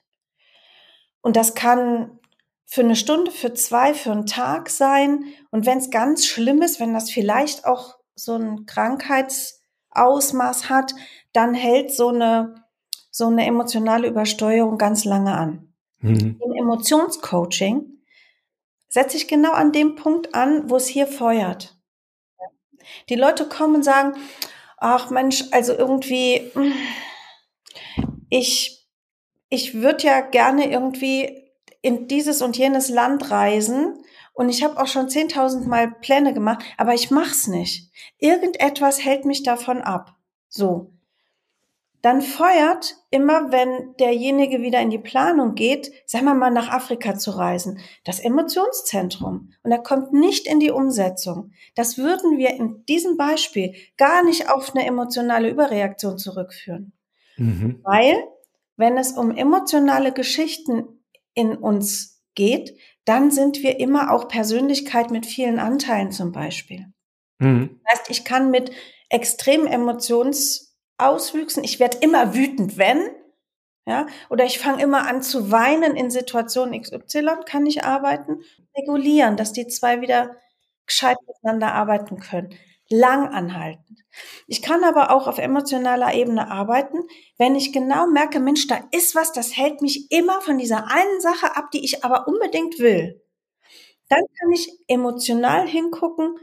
Und 1.23 1.37
das 1.37 1.54
kann 1.54 2.18
für 2.66 2.82
eine 2.82 2.96
Stunde, 2.96 3.30
für 3.30 3.54
zwei, 3.54 3.94
für 3.94 4.12
einen 4.12 4.26
Tag 4.26 4.68
sein. 4.68 5.25
Und 5.50 5.64
wenn 5.66 5.78
es 5.78 5.90
ganz 5.90 6.26
schlimm 6.26 6.62
ist, 6.62 6.80
wenn 6.80 6.92
das 6.92 7.11
vielleicht 7.11 7.64
auch 7.64 7.96
so 8.14 8.35
ein 8.35 8.66
Krankheitsausmaß 8.66 10.68
hat, 10.68 10.94
dann 11.32 11.54
hält 11.54 11.92
so 11.92 12.08
eine, 12.08 12.64
so 13.11 13.28
eine 13.28 13.46
emotionale 13.46 14.08
Übersteuerung 14.08 14.78
ganz 14.78 15.04
lange 15.04 15.37
an. 15.37 15.73
Mhm. 16.00 16.40
Im 16.44 16.52
Emotionscoaching 16.52 17.95
setze 18.96 19.18
ich 19.18 19.28
genau 19.28 19.52
an 19.52 19.72
dem 19.72 19.94
Punkt 19.94 20.34
an, 20.34 20.70
wo 20.70 20.76
es 20.76 20.86
hier 20.86 21.06
feuert. 21.06 21.76
Die 23.10 23.14
Leute 23.14 23.46
kommen 23.46 23.74
und 23.74 23.82
sagen, 23.82 24.14
ach 24.78 25.10
Mensch, 25.10 25.44
also 25.50 25.74
irgendwie, 25.74 26.50
ich, 28.30 28.88
ich 29.50 29.74
würde 29.74 30.04
ja 30.04 30.22
gerne 30.22 30.72
irgendwie 30.72 31.50
in 31.82 32.08
dieses 32.08 32.40
und 32.40 32.56
jenes 32.56 32.88
Land 32.88 33.30
reisen 33.30 34.02
und 34.32 34.48
ich 34.48 34.64
habe 34.64 34.80
auch 34.80 34.86
schon 34.86 35.08
10.000 35.08 35.66
Mal 35.66 35.90
Pläne 36.00 36.32
gemacht, 36.32 36.64
aber 36.78 36.94
ich 36.94 37.10
mach's 37.10 37.48
nicht. 37.48 37.92
Irgendetwas 38.16 39.04
hält 39.04 39.26
mich 39.26 39.42
davon 39.42 39.82
ab. 39.82 40.16
So 40.48 40.95
dann 42.06 42.22
feuert 42.22 42.94
immer, 43.10 43.50
wenn 43.50 43.96
derjenige 43.98 44.62
wieder 44.62 44.80
in 44.80 44.90
die 44.90 44.98
Planung 44.98 45.56
geht, 45.56 45.90
sagen 46.06 46.26
wir 46.26 46.34
mal 46.34 46.52
nach 46.52 46.70
Afrika 46.70 47.18
zu 47.18 47.32
reisen, 47.32 47.80
das 48.04 48.20
Emotionszentrum. 48.20 49.50
Und 49.64 49.72
er 49.72 49.82
kommt 49.82 50.12
nicht 50.12 50.46
in 50.46 50.60
die 50.60 50.70
Umsetzung. 50.70 51.50
Das 51.75 51.98
würden 51.98 52.38
wir 52.38 52.50
in 52.50 52.84
diesem 52.86 53.16
Beispiel 53.16 53.75
gar 53.96 54.22
nicht 54.22 54.48
auf 54.48 54.72
eine 54.72 54.86
emotionale 54.86 55.50
Überreaktion 55.50 56.16
zurückführen. 56.16 56.92
Mhm. 57.38 57.80
Weil, 57.82 58.14
wenn 58.76 58.96
es 58.98 59.10
um 59.10 59.36
emotionale 59.36 60.12
Geschichten 60.12 60.84
in 61.34 61.56
uns 61.56 62.22
geht, 62.36 62.78
dann 63.04 63.32
sind 63.32 63.64
wir 63.64 63.80
immer 63.80 64.12
auch 64.12 64.28
Persönlichkeit 64.28 65.10
mit 65.10 65.26
vielen 65.26 65.58
Anteilen 65.58 66.12
zum 66.12 66.30
Beispiel. 66.30 66.86
Mhm. 67.40 67.80
Das 67.82 67.98
heißt, 67.98 68.10
ich 68.10 68.25
kann 68.25 68.52
mit 68.52 68.70
extremen 69.08 69.66
Emotions 69.66 70.65
Auswüchsen. 70.98 71.64
Ich 71.64 71.78
werde 71.80 71.98
immer 72.00 72.34
wütend, 72.34 72.78
wenn. 72.78 73.00
Ja, 73.88 74.06
oder 74.30 74.44
ich 74.44 74.58
fange 74.58 74.82
immer 74.82 75.08
an 75.08 75.22
zu 75.22 75.50
weinen 75.52 75.96
in 75.96 76.10
Situationen 76.10 76.74
XY, 76.74 77.44
kann 77.46 77.66
ich 77.66 77.84
arbeiten. 77.84 78.40
Regulieren, 78.76 79.36
dass 79.36 79.52
die 79.52 79.68
zwei 79.68 80.00
wieder 80.00 80.36
gescheit 80.86 81.18
miteinander 81.26 81.72
arbeiten 81.74 82.18
können. 82.20 82.50
Lang 82.90 83.28
anhalten. 83.28 83.96
Ich 84.48 84.62
kann 84.62 84.84
aber 84.84 85.10
auch 85.12 85.28
auf 85.28 85.38
emotionaler 85.38 86.14
Ebene 86.14 86.50
arbeiten, 86.50 86.98
wenn 87.38 87.56
ich 87.56 87.72
genau 87.72 88.06
merke, 88.08 88.40
Mensch, 88.40 88.66
da 88.68 88.80
ist 88.92 89.14
was, 89.14 89.32
das 89.32 89.56
hält 89.56 89.82
mich 89.82 90.10
immer 90.12 90.40
von 90.40 90.58
dieser 90.58 90.88
einen 90.90 91.20
Sache 91.20 91.56
ab, 91.56 91.70
die 91.72 91.84
ich 91.84 92.04
aber 92.04 92.28
unbedingt 92.28 92.78
will. 92.80 93.22
Dann 94.08 94.22
kann 94.40 94.52
ich 94.52 94.72
emotional 94.88 95.66
hingucken, 95.68 96.36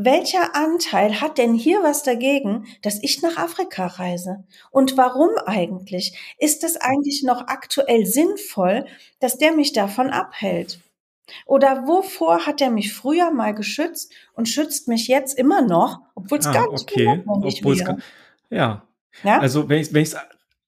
welcher 0.00 0.54
Anteil 0.54 1.20
hat 1.20 1.38
denn 1.38 1.54
hier 1.54 1.82
was 1.82 2.04
dagegen, 2.04 2.66
dass 2.82 3.02
ich 3.02 3.20
nach 3.20 3.36
Afrika 3.36 3.84
reise? 3.86 4.44
Und 4.70 4.96
warum 4.96 5.30
eigentlich? 5.44 6.16
Ist 6.38 6.62
es 6.62 6.76
eigentlich 6.76 7.24
noch 7.24 7.48
aktuell 7.48 8.06
sinnvoll, 8.06 8.86
dass 9.18 9.38
der 9.38 9.52
mich 9.52 9.72
davon 9.72 10.10
abhält? 10.10 10.78
Oder 11.46 11.88
wovor 11.88 12.46
hat 12.46 12.60
er 12.60 12.70
mich 12.70 12.94
früher 12.94 13.32
mal 13.32 13.54
geschützt 13.54 14.12
und 14.34 14.48
schützt 14.48 14.86
mich 14.86 15.08
jetzt 15.08 15.36
immer 15.36 15.62
noch, 15.62 15.98
obwohl 16.14 16.38
es 16.38 16.46
ah, 16.46 16.52
gar 16.52 16.70
nicht 16.70 16.90
okay. 16.90 17.24
Obwohl's 17.26 17.84
gar, 17.84 17.98
ja. 18.50 18.86
ja. 19.24 19.40
Also 19.40 19.68
wenn 19.68 19.80
ich 19.80 19.90
es 19.92 20.16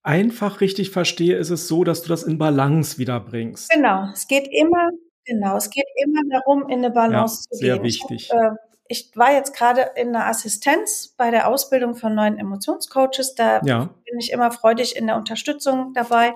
einfach 0.03 0.61
richtig 0.61 0.91
verstehe, 0.91 1.37
ist 1.37 1.51
es 1.51 1.69
so, 1.69 1.85
dass 1.85 2.03
du 2.03 2.09
das 2.09 2.25
in 2.25 2.37
Balance 2.37 2.99
wiederbringst. 2.99 3.71
Genau. 3.71 4.09
Es 4.13 4.27
geht 4.27 4.49
immer, 4.51 4.91
genau, 5.25 5.57
es 5.57 5.71
geht 5.71 5.87
immer 6.05 6.23
darum, 6.29 6.69
in 6.69 6.79
eine 6.79 6.91
Balance 6.91 7.45
ja, 7.45 7.57
zu 7.57 7.61
gehen. 7.61 7.75
Sehr 7.75 7.83
wichtig. 7.85 8.25
Ich 8.25 8.33
hab, 8.33 8.55
äh, 8.55 8.57
ich 8.91 9.13
war 9.15 9.33
jetzt 9.33 9.55
gerade 9.55 9.93
in 9.95 10.13
der 10.13 10.27
Assistenz 10.27 11.15
bei 11.17 11.31
der 11.31 11.47
Ausbildung 11.47 11.95
von 11.95 12.13
neuen 12.13 12.39
Emotionscoaches. 12.39 13.37
Da 13.37 13.61
ja. 13.63 13.89
bin 14.05 14.19
ich 14.19 14.33
immer 14.33 14.51
freudig 14.51 14.97
in 14.97 15.07
der 15.07 15.15
Unterstützung 15.15 15.93
dabei. 15.95 16.35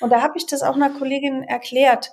Und 0.00 0.08
da 0.10 0.22
habe 0.22 0.38
ich 0.38 0.46
das 0.46 0.62
auch 0.62 0.76
einer 0.76 0.88
Kollegin 0.88 1.42
erklärt. 1.42 2.10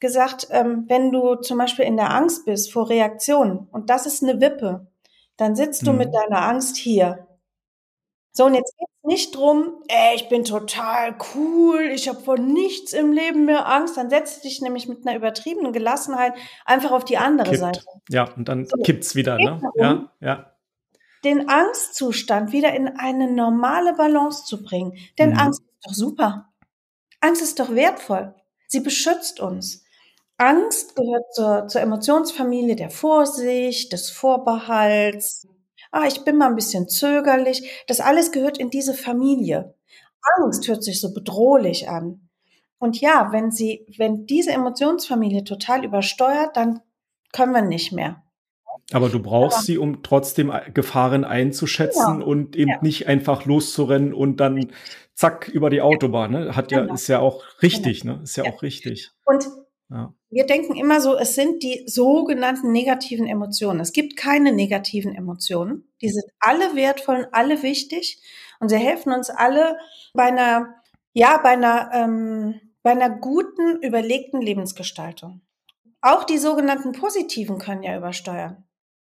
Gesagt, 0.00 0.48
ähm, 0.50 0.86
wenn 0.88 1.12
du 1.12 1.36
zum 1.36 1.56
Beispiel 1.56 1.84
in 1.84 1.96
der 1.96 2.12
Angst 2.12 2.46
bist 2.46 2.72
vor 2.72 2.88
Reaktionen 2.88 3.68
und 3.70 3.90
das 3.90 4.06
ist 4.06 4.24
eine 4.24 4.40
Wippe, 4.40 4.88
dann 5.36 5.54
sitzt 5.54 5.86
du 5.86 5.92
mhm. 5.92 5.98
mit 5.98 6.12
deiner 6.12 6.42
Angst 6.42 6.76
hier. 6.76 7.25
So, 8.36 8.44
und 8.44 8.54
jetzt 8.54 8.76
geht 8.76 8.88
es 9.02 9.08
nicht 9.08 9.34
drum, 9.34 9.82
ey, 9.88 10.14
ich 10.14 10.28
bin 10.28 10.44
total 10.44 11.16
cool, 11.34 11.90
ich 11.94 12.06
habe 12.06 12.20
vor 12.20 12.38
nichts 12.38 12.92
im 12.92 13.10
Leben 13.10 13.46
mehr 13.46 13.66
Angst. 13.66 13.96
Dann 13.96 14.10
setzt 14.10 14.44
dich 14.44 14.60
nämlich 14.60 14.88
mit 14.88 15.06
einer 15.06 15.16
übertriebenen 15.16 15.72
Gelassenheit 15.72 16.34
einfach 16.66 16.90
auf 16.90 17.06
die 17.06 17.16
andere 17.16 17.48
Kippt. 17.48 17.60
Seite. 17.60 17.80
Ja, 18.10 18.30
und 18.36 18.46
dann 18.46 18.66
so, 18.66 18.76
kippt's 18.82 19.14
wieder, 19.14 19.38
ne? 19.38 19.62
Ja, 19.76 20.12
ja. 20.20 20.52
Den 21.24 21.48
Angstzustand 21.48 22.52
wieder 22.52 22.74
in 22.74 22.88
eine 22.88 23.32
normale 23.32 23.94
Balance 23.94 24.44
zu 24.44 24.62
bringen. 24.62 24.92
Denn 25.18 25.30
mhm. 25.30 25.38
Angst 25.38 25.62
ist 25.62 25.86
doch 25.86 25.94
super. 25.94 26.52
Angst 27.20 27.40
ist 27.40 27.58
doch 27.58 27.74
wertvoll. 27.74 28.34
Sie 28.68 28.80
beschützt 28.80 29.40
uns. 29.40 29.82
Angst 30.36 30.94
gehört 30.94 31.32
zur, 31.32 31.68
zur 31.68 31.80
Emotionsfamilie 31.80 32.76
der 32.76 32.90
Vorsicht, 32.90 33.94
des 33.94 34.10
Vorbehalts, 34.10 35.48
ah, 35.92 36.06
ich 36.06 36.24
bin 36.24 36.36
mal 36.36 36.48
ein 36.48 36.56
bisschen 36.56 36.88
zögerlich. 36.88 37.84
Das 37.86 38.00
alles 38.00 38.32
gehört 38.32 38.58
in 38.58 38.70
diese 38.70 38.94
Familie. 38.94 39.74
Angst 40.38 40.66
hört 40.68 40.82
sich 40.82 41.00
so 41.00 41.12
bedrohlich 41.12 41.88
an. 41.88 42.28
Und 42.78 43.00
ja, 43.00 43.28
wenn 43.32 43.50
sie, 43.50 43.86
wenn 43.96 44.26
diese 44.26 44.52
Emotionsfamilie 44.52 45.44
total 45.44 45.84
übersteuert, 45.84 46.56
dann 46.56 46.80
können 47.32 47.52
wir 47.52 47.62
nicht 47.62 47.92
mehr. 47.92 48.22
Aber 48.92 49.08
du 49.08 49.20
brauchst 49.20 49.58
Aber, 49.58 49.64
sie, 49.64 49.78
um 49.78 50.02
trotzdem 50.02 50.52
Gefahren 50.72 51.24
einzuschätzen 51.24 52.18
genau. 52.18 52.26
und 52.26 52.54
eben 52.54 52.70
ja. 52.70 52.78
nicht 52.82 53.08
einfach 53.08 53.44
loszurennen 53.44 54.14
und 54.14 54.38
dann 54.38 54.70
zack 55.14 55.48
über 55.48 55.70
die 55.70 55.80
Autobahn. 55.80 56.30
Ne? 56.32 56.54
Hat 56.54 56.70
ja, 56.70 56.82
genau. 56.82 56.94
ist 56.94 57.08
ja 57.08 57.18
auch 57.18 57.42
richtig, 57.62 58.02
genau. 58.02 58.16
ne? 58.16 58.22
Ist 58.22 58.36
ja, 58.36 58.44
ja, 58.44 58.52
auch 58.52 58.62
richtig. 58.62 59.10
Und 59.24 59.48
ja. 59.90 60.12
Wir 60.30 60.44
denken 60.44 60.74
immer 60.74 61.00
so, 61.00 61.16
es 61.16 61.34
sind 61.34 61.62
die 61.62 61.84
sogenannten 61.86 62.72
negativen 62.72 63.26
Emotionen. 63.26 63.80
Es 63.80 63.92
gibt 63.92 64.16
keine 64.16 64.52
negativen 64.52 65.14
Emotionen. 65.14 65.88
Die 66.02 66.08
sind 66.08 66.24
alle 66.40 66.74
wertvoll 66.74 67.16
und 67.24 67.28
alle 67.32 67.62
wichtig 67.62 68.20
und 68.58 68.68
sie 68.68 68.76
helfen 68.76 69.12
uns 69.12 69.30
alle 69.30 69.78
bei 70.12 70.24
einer, 70.24 70.74
ja, 71.12 71.38
bei 71.38 71.50
einer, 71.50 71.90
ähm, 71.92 72.60
bei 72.82 72.90
einer 72.90 73.10
guten, 73.10 73.80
überlegten 73.82 74.40
Lebensgestaltung. 74.40 75.42
Auch 76.00 76.24
die 76.24 76.38
sogenannten 76.38 76.92
positiven 76.92 77.58
können 77.58 77.82
ja 77.82 77.96
übersteuern. 77.96 78.64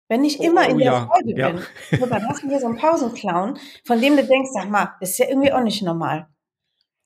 Wenn 0.10 0.24
ich 0.24 0.40
immer 0.40 0.66
oh, 0.68 0.72
in 0.72 0.78
der 0.78 0.86
ja, 0.86 1.08
Freude 1.08 1.38
ja. 1.38 1.50
bin, 1.50 2.10
dann 2.10 2.28
hast 2.28 2.44
du 2.44 2.48
hier 2.48 2.60
so 2.60 2.68
einen 2.68 2.78
Pausenclown, 2.78 3.60
von 3.84 4.00
dem 4.00 4.16
du 4.16 4.24
denkst, 4.24 4.52
sag 4.54 4.70
mal, 4.70 4.96
das 5.02 5.12
ist 5.12 5.20
ja 5.20 5.28
irgendwie 5.28 5.52
auch 5.52 5.64
nicht 5.64 5.82
normal. 5.82 6.28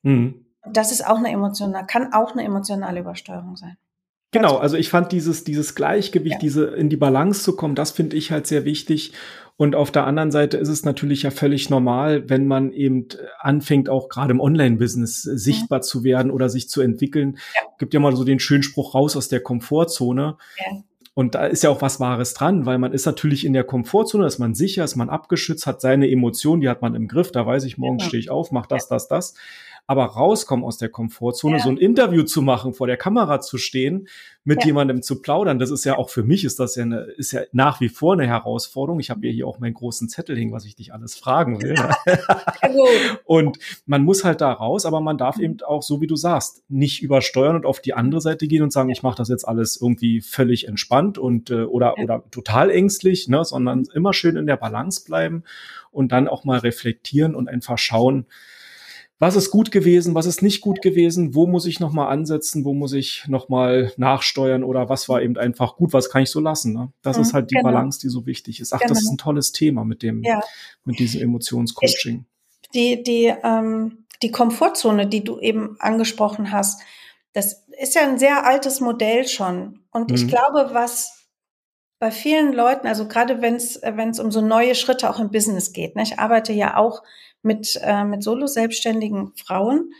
Mhm. 0.04 0.41
Das 0.70 0.92
ist 0.92 1.06
auch 1.06 1.18
eine 1.18 1.30
emotionale, 1.30 1.86
kann 1.86 2.12
auch 2.12 2.32
eine 2.32 2.44
emotionale 2.44 3.00
Übersteuerung 3.00 3.56
sein. 3.56 3.76
Genau, 4.32 4.56
also 4.56 4.78
ich 4.78 4.88
fand 4.88 5.12
dieses, 5.12 5.44
dieses 5.44 5.74
Gleichgewicht, 5.74 6.36
ja. 6.36 6.40
diese 6.40 6.64
in 6.64 6.88
die 6.88 6.96
Balance 6.96 7.42
zu 7.42 7.54
kommen, 7.54 7.74
das 7.74 7.90
finde 7.90 8.16
ich 8.16 8.32
halt 8.32 8.46
sehr 8.46 8.64
wichtig. 8.64 9.12
Und 9.58 9.76
auf 9.76 9.90
der 9.90 10.06
anderen 10.06 10.30
Seite 10.30 10.56
ist 10.56 10.70
es 10.70 10.84
natürlich 10.84 11.24
ja 11.24 11.30
völlig 11.30 11.68
normal, 11.68 12.30
wenn 12.30 12.46
man 12.46 12.72
eben 12.72 13.08
anfängt, 13.38 13.90
auch 13.90 14.08
gerade 14.08 14.32
im 14.32 14.40
Online-Business 14.40 15.26
äh, 15.26 15.36
sichtbar 15.36 15.80
mhm. 15.80 15.82
zu 15.82 16.04
werden 16.04 16.30
oder 16.32 16.48
sich 16.48 16.70
zu 16.70 16.80
entwickeln. 16.80 17.38
Ja. 17.54 17.60
Gibt 17.78 17.92
ja 17.92 18.00
mal 18.00 18.16
so 18.16 18.24
den 18.24 18.40
schönen 18.40 18.62
Spruch 18.62 18.94
raus 18.94 19.16
aus 19.16 19.28
der 19.28 19.40
Komfortzone. 19.40 20.38
Ja. 20.58 20.82
Und 21.14 21.34
da 21.34 21.44
ist 21.44 21.62
ja 21.62 21.68
auch 21.68 21.82
was 21.82 22.00
Wahres 22.00 22.32
dran, 22.32 22.64
weil 22.64 22.78
man 22.78 22.94
ist 22.94 23.04
natürlich 23.04 23.44
in 23.44 23.52
der 23.52 23.64
Komfortzone, 23.64 24.24
ist 24.24 24.38
man 24.38 24.54
sicher, 24.54 24.82
ist 24.82 24.96
man 24.96 25.10
abgeschützt, 25.10 25.66
hat 25.66 25.82
seine 25.82 26.10
Emotionen, 26.10 26.62
die 26.62 26.70
hat 26.70 26.80
man 26.80 26.94
im 26.94 27.06
Griff, 27.06 27.30
da 27.32 27.44
weiß 27.44 27.64
ich, 27.64 27.76
morgen 27.76 27.98
genau. 27.98 28.08
stehe 28.08 28.20
ich 28.20 28.30
auf, 28.30 28.50
mach 28.50 28.66
das, 28.66 28.88
das, 28.88 29.08
das. 29.08 29.34
Aber 29.86 30.04
rauskommen 30.04 30.64
aus 30.64 30.78
der 30.78 30.88
Komfortzone, 30.88 31.58
ja. 31.58 31.62
so 31.62 31.68
ein 31.68 31.76
Interview 31.76 32.22
zu 32.22 32.40
machen, 32.40 32.72
vor 32.72 32.86
der 32.86 32.96
Kamera 32.96 33.40
zu 33.40 33.58
stehen, 33.58 34.08
mit 34.44 34.60
ja. 34.60 34.66
jemandem 34.66 35.02
zu 35.02 35.22
plaudern, 35.22 35.58
das 35.58 35.70
ist 35.70 35.84
ja 35.84 35.96
auch 35.96 36.10
für 36.10 36.24
mich 36.24 36.44
ist 36.44 36.58
das 36.58 36.74
ja 36.74 36.82
eine, 36.82 37.02
ist 37.16 37.32
ja 37.32 37.42
nach 37.52 37.80
wie 37.80 37.88
vor 37.88 38.14
eine 38.14 38.26
Herausforderung. 38.26 38.98
Ich 38.98 39.10
habe 39.10 39.26
ja 39.26 39.32
hier 39.32 39.46
auch 39.46 39.60
meinen 39.60 39.74
großen 39.74 40.08
Zettel 40.08 40.36
hängen, 40.36 40.52
was 40.52 40.64
ich 40.64 40.74
dich 40.74 40.92
alles 40.92 41.14
fragen 41.14 41.62
will. 41.62 41.74
und 43.24 43.58
man 43.86 44.02
muss 44.02 44.24
halt 44.24 44.40
da 44.40 44.52
raus, 44.52 44.84
aber 44.84 45.00
man 45.00 45.18
darf 45.18 45.36
mhm. 45.36 45.44
eben 45.44 45.56
auch, 45.62 45.82
so 45.82 46.00
wie 46.00 46.06
du 46.08 46.16
sagst, 46.16 46.64
nicht 46.68 47.02
übersteuern 47.02 47.56
und 47.56 47.66
auf 47.66 47.80
die 47.80 47.94
andere 47.94 48.20
Seite 48.20 48.48
gehen 48.48 48.62
und 48.62 48.72
sagen, 48.72 48.90
ich 48.90 49.02
mache 49.02 49.16
das 49.16 49.28
jetzt 49.28 49.46
alles 49.46 49.80
irgendwie 49.80 50.20
völlig 50.20 50.66
entspannt 50.66 51.18
und 51.18 51.50
äh, 51.50 51.62
oder 51.62 51.98
oder 51.98 52.24
total 52.30 52.70
ängstlich, 52.70 53.28
ne, 53.28 53.44
sondern 53.44 53.84
immer 53.94 54.12
schön 54.12 54.36
in 54.36 54.46
der 54.46 54.56
Balance 54.56 55.04
bleiben 55.04 55.44
und 55.90 56.10
dann 56.10 56.26
auch 56.26 56.44
mal 56.44 56.58
reflektieren 56.58 57.34
und 57.34 57.48
einfach 57.48 57.78
schauen, 57.78 58.26
was 59.22 59.36
ist 59.36 59.52
gut 59.52 59.70
gewesen, 59.70 60.16
was 60.16 60.26
ist 60.26 60.42
nicht 60.42 60.60
gut 60.62 60.82
gewesen, 60.82 61.32
wo 61.32 61.46
muss 61.46 61.64
ich 61.66 61.78
nochmal 61.78 62.08
ansetzen, 62.08 62.64
wo 62.64 62.74
muss 62.74 62.92
ich 62.92 63.22
nochmal 63.28 63.92
nachsteuern 63.96 64.64
oder 64.64 64.88
was 64.88 65.08
war 65.08 65.22
eben 65.22 65.38
einfach 65.38 65.76
gut, 65.76 65.92
was 65.92 66.10
kann 66.10 66.24
ich 66.24 66.30
so 66.30 66.40
lassen. 66.40 66.72
Ne? 66.72 66.92
Das 67.02 67.18
mhm, 67.18 67.22
ist 67.22 67.32
halt 67.32 67.52
die 67.52 67.54
genau. 67.54 67.68
Balance, 67.68 68.00
die 68.00 68.08
so 68.08 68.26
wichtig 68.26 68.58
ist. 68.58 68.72
Ach, 68.72 68.80
genau. 68.80 68.88
das 68.88 69.02
ist 69.02 69.12
ein 69.12 69.18
tolles 69.18 69.52
Thema 69.52 69.84
mit 69.84 70.02
dem, 70.02 70.24
ja. 70.24 70.40
mit 70.84 70.98
diesem 70.98 71.22
Emotionscoaching. 71.22 72.24
Ich, 72.62 72.70
die, 72.70 73.02
die, 73.04 73.32
ähm, 73.44 74.06
die 74.24 74.32
Komfortzone, 74.32 75.06
die 75.06 75.22
du 75.22 75.38
eben 75.38 75.76
angesprochen 75.78 76.50
hast, 76.50 76.82
das 77.32 77.64
ist 77.80 77.94
ja 77.94 78.02
ein 78.02 78.18
sehr 78.18 78.44
altes 78.44 78.80
Modell 78.80 79.28
schon. 79.28 79.84
Und 79.92 80.10
mhm. 80.10 80.16
ich 80.16 80.26
glaube, 80.26 80.70
was 80.72 81.21
bei 82.02 82.10
vielen 82.10 82.52
Leuten, 82.52 82.88
also 82.88 83.06
gerade 83.06 83.42
wenn 83.42 83.54
es 83.54 83.80
wenn 83.80 84.10
es 84.10 84.18
um 84.18 84.32
so 84.32 84.40
neue 84.40 84.74
Schritte 84.74 85.08
auch 85.08 85.20
im 85.20 85.30
Business 85.30 85.72
geht. 85.72 85.94
Ne? 85.94 86.02
Ich 86.02 86.18
arbeite 86.18 86.52
ja 86.52 86.76
auch 86.76 87.04
mit 87.42 87.80
äh, 87.80 88.02
mit 88.02 88.24
solo 88.24 88.48
selbstständigen 88.48 89.32
Frauen. 89.36 89.92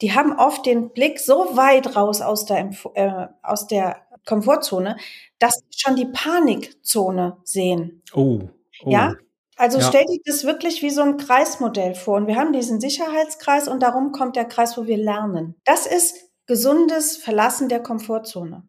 Die 0.00 0.14
haben 0.14 0.38
oft 0.38 0.64
den 0.64 0.94
Blick 0.94 1.20
so 1.20 1.54
weit 1.54 1.96
raus 1.96 2.22
aus 2.22 2.46
der 2.46 2.70
äh, 2.94 3.26
aus 3.42 3.66
der 3.66 3.98
Komfortzone, 4.24 4.96
dass 5.38 5.56
sie 5.56 5.78
schon 5.78 5.96
die 5.96 6.06
Panikzone 6.06 7.36
sehen. 7.44 8.02
Oh. 8.14 8.40
oh. 8.82 8.90
Ja, 8.90 9.12
also 9.58 9.80
ja. 9.80 9.84
stell 9.86 10.06
dir 10.06 10.20
das 10.24 10.44
wirklich 10.44 10.80
wie 10.80 10.88
so 10.88 11.02
ein 11.02 11.18
Kreismodell 11.18 11.94
vor. 11.94 12.16
Und 12.16 12.26
wir 12.26 12.36
haben 12.36 12.54
diesen 12.54 12.80
Sicherheitskreis 12.80 13.68
und 13.68 13.82
darum 13.82 14.12
kommt 14.12 14.36
der 14.36 14.46
Kreis, 14.46 14.78
wo 14.78 14.86
wir 14.86 14.96
lernen. 14.96 15.56
Das 15.66 15.86
ist 15.86 16.16
gesundes 16.46 17.18
Verlassen 17.18 17.68
der 17.68 17.82
Komfortzone. 17.82 18.66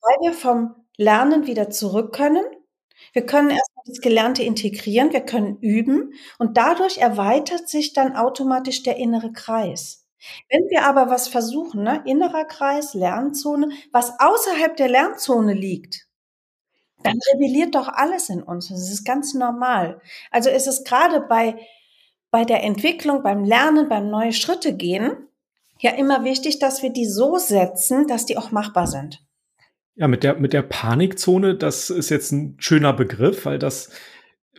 Weil 0.00 0.16
wir 0.28 0.32
vom 0.32 0.74
Lernen 0.98 1.46
wieder 1.46 1.70
zurück 1.70 2.12
können. 2.12 2.44
Wir 3.12 3.24
können 3.24 3.50
erstmal 3.50 3.84
das 3.86 4.00
Gelernte 4.00 4.42
integrieren, 4.42 5.12
wir 5.12 5.20
können 5.20 5.58
üben 5.60 6.12
und 6.38 6.56
dadurch 6.56 6.98
erweitert 6.98 7.68
sich 7.68 7.94
dann 7.94 8.16
automatisch 8.16 8.82
der 8.82 8.96
innere 8.96 9.32
Kreis. 9.32 10.06
Wenn 10.50 10.68
wir 10.68 10.84
aber 10.84 11.08
was 11.08 11.28
versuchen, 11.28 11.84
ne, 11.84 12.02
innerer 12.04 12.44
Kreis, 12.44 12.92
Lernzone, 12.94 13.70
was 13.92 14.18
außerhalb 14.18 14.76
der 14.76 14.88
Lernzone 14.88 15.54
liegt, 15.54 16.08
dann 17.04 17.16
rebelliert 17.32 17.76
doch 17.76 17.88
alles 17.88 18.28
in 18.28 18.42
uns. 18.42 18.68
Das 18.68 18.90
ist 18.90 19.04
ganz 19.04 19.32
normal. 19.34 20.00
Also 20.32 20.50
ist 20.50 20.66
es 20.66 20.82
gerade 20.82 21.20
bei, 21.20 21.56
bei 22.32 22.44
der 22.44 22.64
Entwicklung, 22.64 23.22
beim 23.22 23.44
Lernen, 23.44 23.88
beim 23.88 24.10
neue 24.10 24.32
Schritte 24.32 24.76
gehen, 24.76 25.28
ja 25.78 25.92
immer 25.92 26.24
wichtig, 26.24 26.58
dass 26.58 26.82
wir 26.82 26.90
die 26.90 27.06
so 27.06 27.38
setzen, 27.38 28.08
dass 28.08 28.26
die 28.26 28.36
auch 28.36 28.50
machbar 28.50 28.88
sind. 28.88 29.24
Ja, 29.98 30.06
mit 30.06 30.22
der, 30.22 30.38
mit 30.38 30.52
der 30.52 30.62
Panikzone, 30.62 31.56
das 31.56 31.90
ist 31.90 32.08
jetzt 32.08 32.30
ein 32.30 32.54
schöner 32.58 32.92
Begriff, 32.92 33.46
weil 33.46 33.58
das 33.58 33.90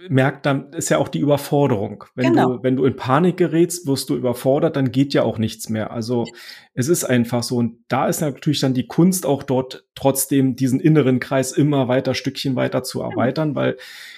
merkt 0.10 0.46
dann, 0.46 0.72
ist 0.74 0.90
ja 0.90 0.98
auch 0.98 1.08
die 1.08 1.20
Überforderung. 1.20 2.04
Wenn 2.14 2.34
genau. 2.34 2.58
du, 2.58 2.64
wenn 2.64 2.76
du 2.76 2.84
in 2.84 2.98
Panik 2.98 3.38
gerätst, 3.38 3.88
wirst 3.88 4.10
du 4.10 4.18
überfordert, 4.18 4.76
dann 4.76 4.92
geht 4.92 5.14
ja 5.14 5.24
auch 5.24 5.38
nichts 5.38 5.70
mehr. 5.70 5.92
Also 5.92 6.26
es 6.74 6.90
ist 6.90 7.06
einfach 7.06 7.44
so. 7.44 7.56
Und 7.56 7.78
da 7.88 8.08
ist 8.08 8.20
natürlich 8.20 8.60
dann 8.60 8.74
die 8.74 8.88
Kunst 8.88 9.26
auch 9.26 9.44
dort 9.44 9.86
trotzdem 9.96 10.58
diesen 10.58 10.82
inneren 10.82 11.22
Kreis 11.22 11.54
immer 11.54 11.88
weiter, 11.88 12.14
Stückchen 12.14 12.58
weiter 12.58 12.84
zu 12.84 13.02
erweitern, 13.02 13.56
weil 13.56 13.78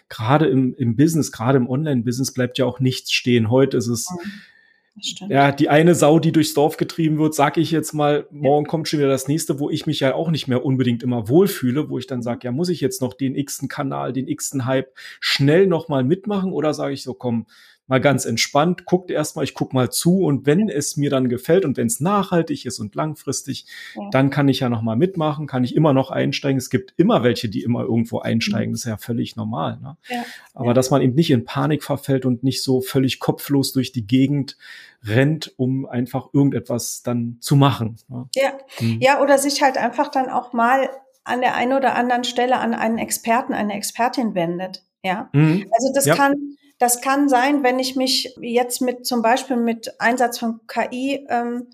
gerade 0.10 0.48
im, 0.48 0.74
im 0.76 0.96
Business, 0.96 1.32
gerade 1.32 1.58
im 1.58 1.70
Online-Business 1.70 2.34
bleibt 2.34 2.58
ja 2.58 2.66
auch 2.66 2.80
nichts 2.80 3.12
stehen. 3.12 3.52
Heute 3.52 3.78
ist 3.78 3.88
es, 3.88 4.10
mhm 4.10 4.32
ja, 5.30 5.52
die 5.52 5.70
eine 5.70 5.96
Sau, 5.96 6.20
die 6.20 6.32
durchs 6.32 6.54
Dorf 6.54 6.78
getrieben 6.78 7.18
wird, 7.18 7.34
sag 7.34 7.58
ich 7.58 7.72
jetzt 7.72 7.94
mal, 7.94 8.28
morgen 8.30 8.66
kommt 8.66 8.88
schon 8.88 9.00
wieder 9.00 9.10
das 9.10 9.28
nächste, 9.28 9.60
wo 9.60 9.70
ich 9.70 9.86
mich 9.86 10.02
ja 10.02 10.14
auch 10.14 10.30
nicht 10.30 10.48
mehr 10.48 10.66
unbedingt 10.66 11.02
immer 11.02 11.30
wohlfühle, 11.30 11.90
wo 11.90 11.98
ich 11.98 12.08
dann 12.08 12.22
sage, 12.22 12.42
ja, 12.44 12.52
muss 12.52 12.70
ich 12.70 12.82
jetzt 12.82 13.02
noch 13.02 13.14
den 13.14 13.36
x-ten 13.36 13.70
Kanal, 13.70 14.12
den 14.12 14.28
x-ten 14.28 14.66
Hype 14.66 14.94
schnell 15.20 15.68
nochmal 15.68 16.04
mitmachen? 16.04 16.52
Oder 16.52 16.74
sage 16.74 16.94
ich 16.94 17.04
so, 17.04 17.14
komm, 17.14 17.46
mal 17.92 18.00
ganz 18.00 18.24
entspannt, 18.24 18.86
guckt 18.86 19.12
erstmal, 19.12 19.44
ich 19.44 19.54
guck 19.54 19.74
mal 19.74 19.92
zu 19.92 20.20
und 20.24 20.46
wenn 20.46 20.70
es 20.70 20.96
mir 20.96 21.10
dann 21.10 21.28
gefällt 21.28 21.66
und 21.66 21.76
wenn 21.76 21.88
es 21.88 22.00
nachhaltig 22.00 22.66
ist 22.66 22.80
und 22.80 22.96
langfristig, 22.96 23.66
ja. 23.96 24.08
dann 24.12 24.30
kann 24.30 24.48
ich 24.48 24.62
ja 24.62 24.70
noch 24.70 24.82
mal 24.82 24.96
mitmachen, 24.96 25.46
kann 25.46 25.66
ich 25.66 25.76
immer 25.76 25.92
noch 25.92 26.10
einsteigen. 26.10 26.58
Es 26.58 26.70
gibt 26.70 26.94
immer 26.96 27.22
welche, 27.22 27.50
die 27.50 27.64
immer 27.64 27.82
irgendwo 27.82 28.20
einsteigen, 28.20 28.70
mhm. 28.70 28.76
das 28.76 28.82
ist 28.84 28.88
ja 28.88 28.96
völlig 28.96 29.36
normal. 29.36 29.78
Ne? 29.82 29.98
Ja. 30.08 30.24
Aber 30.54 30.68
ja. 30.68 30.74
dass 30.74 30.90
man 30.90 31.02
eben 31.02 31.16
nicht 31.16 31.32
in 31.32 31.44
Panik 31.44 31.84
verfällt 31.84 32.26
und 32.26 32.46
nicht 32.46 32.64
so 32.64 32.80
völlig 32.80 33.20
kopflos 33.20 33.74
durch 33.74 33.92
die 33.92 34.08
Gegend 34.08 34.58
rennt, 35.04 35.54
um 35.58 35.86
einfach 35.86 36.30
irgendetwas 36.32 37.04
dann 37.04 37.40
zu 37.42 37.58
machen. 37.58 37.98
Ne? 38.08 38.30
Ja, 38.36 38.54
mhm. 38.80 39.00
ja, 39.02 39.22
oder 39.22 39.38
sich 39.38 39.62
halt 39.62 39.78
einfach 39.78 40.08
dann 40.08 40.30
auch 40.30 40.54
mal 40.54 40.90
an 41.26 41.42
der 41.42 41.56
einen 41.56 41.74
oder 41.74 41.96
anderen 41.96 42.24
Stelle 42.24 42.58
an 42.58 42.74
einen 42.74 43.00
Experten, 43.00 43.52
eine 43.52 43.74
Expertin 43.74 44.34
wendet. 44.34 44.86
Ja, 45.04 45.30
mhm. 45.34 45.66
also 45.76 45.92
das 45.94 46.06
kann 46.06 46.56
das 46.82 47.00
kann 47.00 47.30
sein, 47.30 47.62
wenn 47.62 47.78
ich 47.78 47.96
mich 47.96 48.36
jetzt 48.42 48.82
mit 48.82 49.06
zum 49.06 49.22
Beispiel 49.22 49.56
mit 49.56 50.02
Einsatz 50.02 50.40
von 50.40 50.62
KI 50.66 51.28
ähm, 51.30 51.70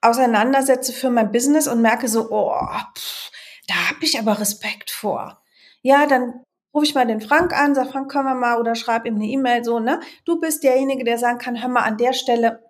auseinandersetze 0.00 0.94
für 0.94 1.10
mein 1.10 1.30
Business 1.30 1.68
und 1.68 1.82
merke 1.82 2.08
so, 2.08 2.30
oh, 2.30 2.58
pff, 2.96 3.30
da 3.68 3.74
habe 3.90 3.98
ich 4.00 4.18
aber 4.18 4.40
Respekt 4.40 4.90
vor. 4.90 5.42
Ja, 5.82 6.06
dann 6.06 6.42
rufe 6.72 6.86
ich 6.86 6.94
mal 6.94 7.06
den 7.06 7.20
Frank 7.20 7.52
an, 7.52 7.74
sag 7.74 7.90
Frank, 7.90 8.10
können 8.10 8.24
wir 8.24 8.34
mal 8.34 8.58
oder 8.58 8.74
schreib 8.74 9.04
ihm 9.04 9.16
eine 9.16 9.26
E-Mail 9.26 9.62
so, 9.62 9.78
ne? 9.78 10.00
Du 10.24 10.40
bist 10.40 10.64
derjenige, 10.64 11.04
der 11.04 11.18
sagen 11.18 11.36
kann, 11.36 11.60
hör 11.60 11.68
mal 11.68 11.82
an 11.82 11.98
der 11.98 12.14
Stelle, 12.14 12.64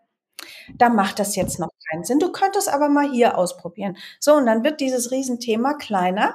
da 0.75 0.89
macht 0.89 1.21
das 1.21 1.37
jetzt 1.37 1.61
noch 1.61 1.71
keinen 1.89 2.03
Sinn. 2.03 2.19
Du 2.19 2.33
könntest 2.33 2.69
aber 2.69 2.89
mal 2.89 3.09
hier 3.09 3.39
ausprobieren. 3.39 3.97
So, 4.19 4.35
und 4.35 4.47
dann 4.47 4.65
wird 4.65 4.81
dieses 4.81 5.13
Riesenthema 5.13 5.75
kleiner 5.75 6.35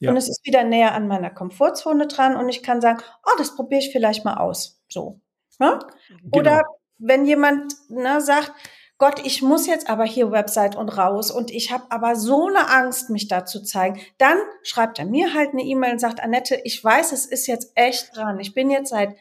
ja. 0.00 0.10
Und 0.10 0.16
es 0.16 0.28
ist 0.28 0.46
wieder 0.46 0.64
näher 0.64 0.94
an 0.94 1.08
meiner 1.08 1.30
Komfortzone 1.30 2.06
dran 2.06 2.36
und 2.36 2.48
ich 2.48 2.62
kann 2.62 2.80
sagen, 2.80 3.02
oh, 3.26 3.36
das 3.38 3.56
probiere 3.56 3.80
ich 3.80 3.90
vielleicht 3.90 4.24
mal 4.24 4.36
aus. 4.36 4.80
So. 4.88 5.20
Ne? 5.58 5.78
Genau. 6.08 6.38
Oder 6.38 6.62
wenn 6.98 7.24
jemand 7.26 7.72
ne, 7.88 8.20
sagt, 8.20 8.52
Gott, 8.98 9.24
ich 9.24 9.42
muss 9.42 9.68
jetzt 9.68 9.88
aber 9.88 10.04
hier 10.04 10.32
Website 10.32 10.74
und 10.74 10.88
raus 10.88 11.30
und 11.30 11.52
ich 11.52 11.70
habe 11.70 11.84
aber 11.90 12.16
so 12.16 12.48
eine 12.48 12.68
Angst, 12.68 13.10
mich 13.10 13.28
da 13.28 13.44
zu 13.44 13.62
zeigen, 13.62 14.00
dann 14.18 14.38
schreibt 14.64 14.98
er 14.98 15.04
mir 15.04 15.34
halt 15.34 15.50
eine 15.50 15.62
E-Mail 15.62 15.92
und 15.92 16.00
sagt, 16.00 16.20
Annette, 16.20 16.60
ich 16.64 16.82
weiß, 16.82 17.12
es 17.12 17.24
ist 17.24 17.46
jetzt 17.46 17.72
echt 17.76 18.16
dran. 18.16 18.40
Ich 18.40 18.54
bin 18.54 18.70
jetzt 18.70 18.90
seit 18.90 19.14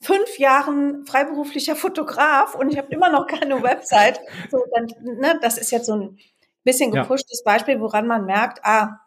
fünf 0.00 0.38
Jahren 0.38 1.06
freiberuflicher 1.06 1.76
Fotograf 1.76 2.56
und 2.56 2.72
ich 2.72 2.78
habe 2.78 2.92
immer 2.92 3.10
noch 3.10 3.28
keine 3.28 3.62
Website. 3.62 4.20
So, 4.50 4.64
dann, 4.74 4.86
ne, 5.00 5.38
das 5.40 5.56
ist 5.56 5.70
jetzt 5.70 5.86
so 5.86 5.94
ein 5.94 6.18
bisschen 6.64 6.90
gepushtes 6.90 7.42
ja. 7.46 7.52
Beispiel, 7.52 7.80
woran 7.80 8.08
man 8.08 8.24
merkt, 8.26 8.64
ah, 8.64 9.01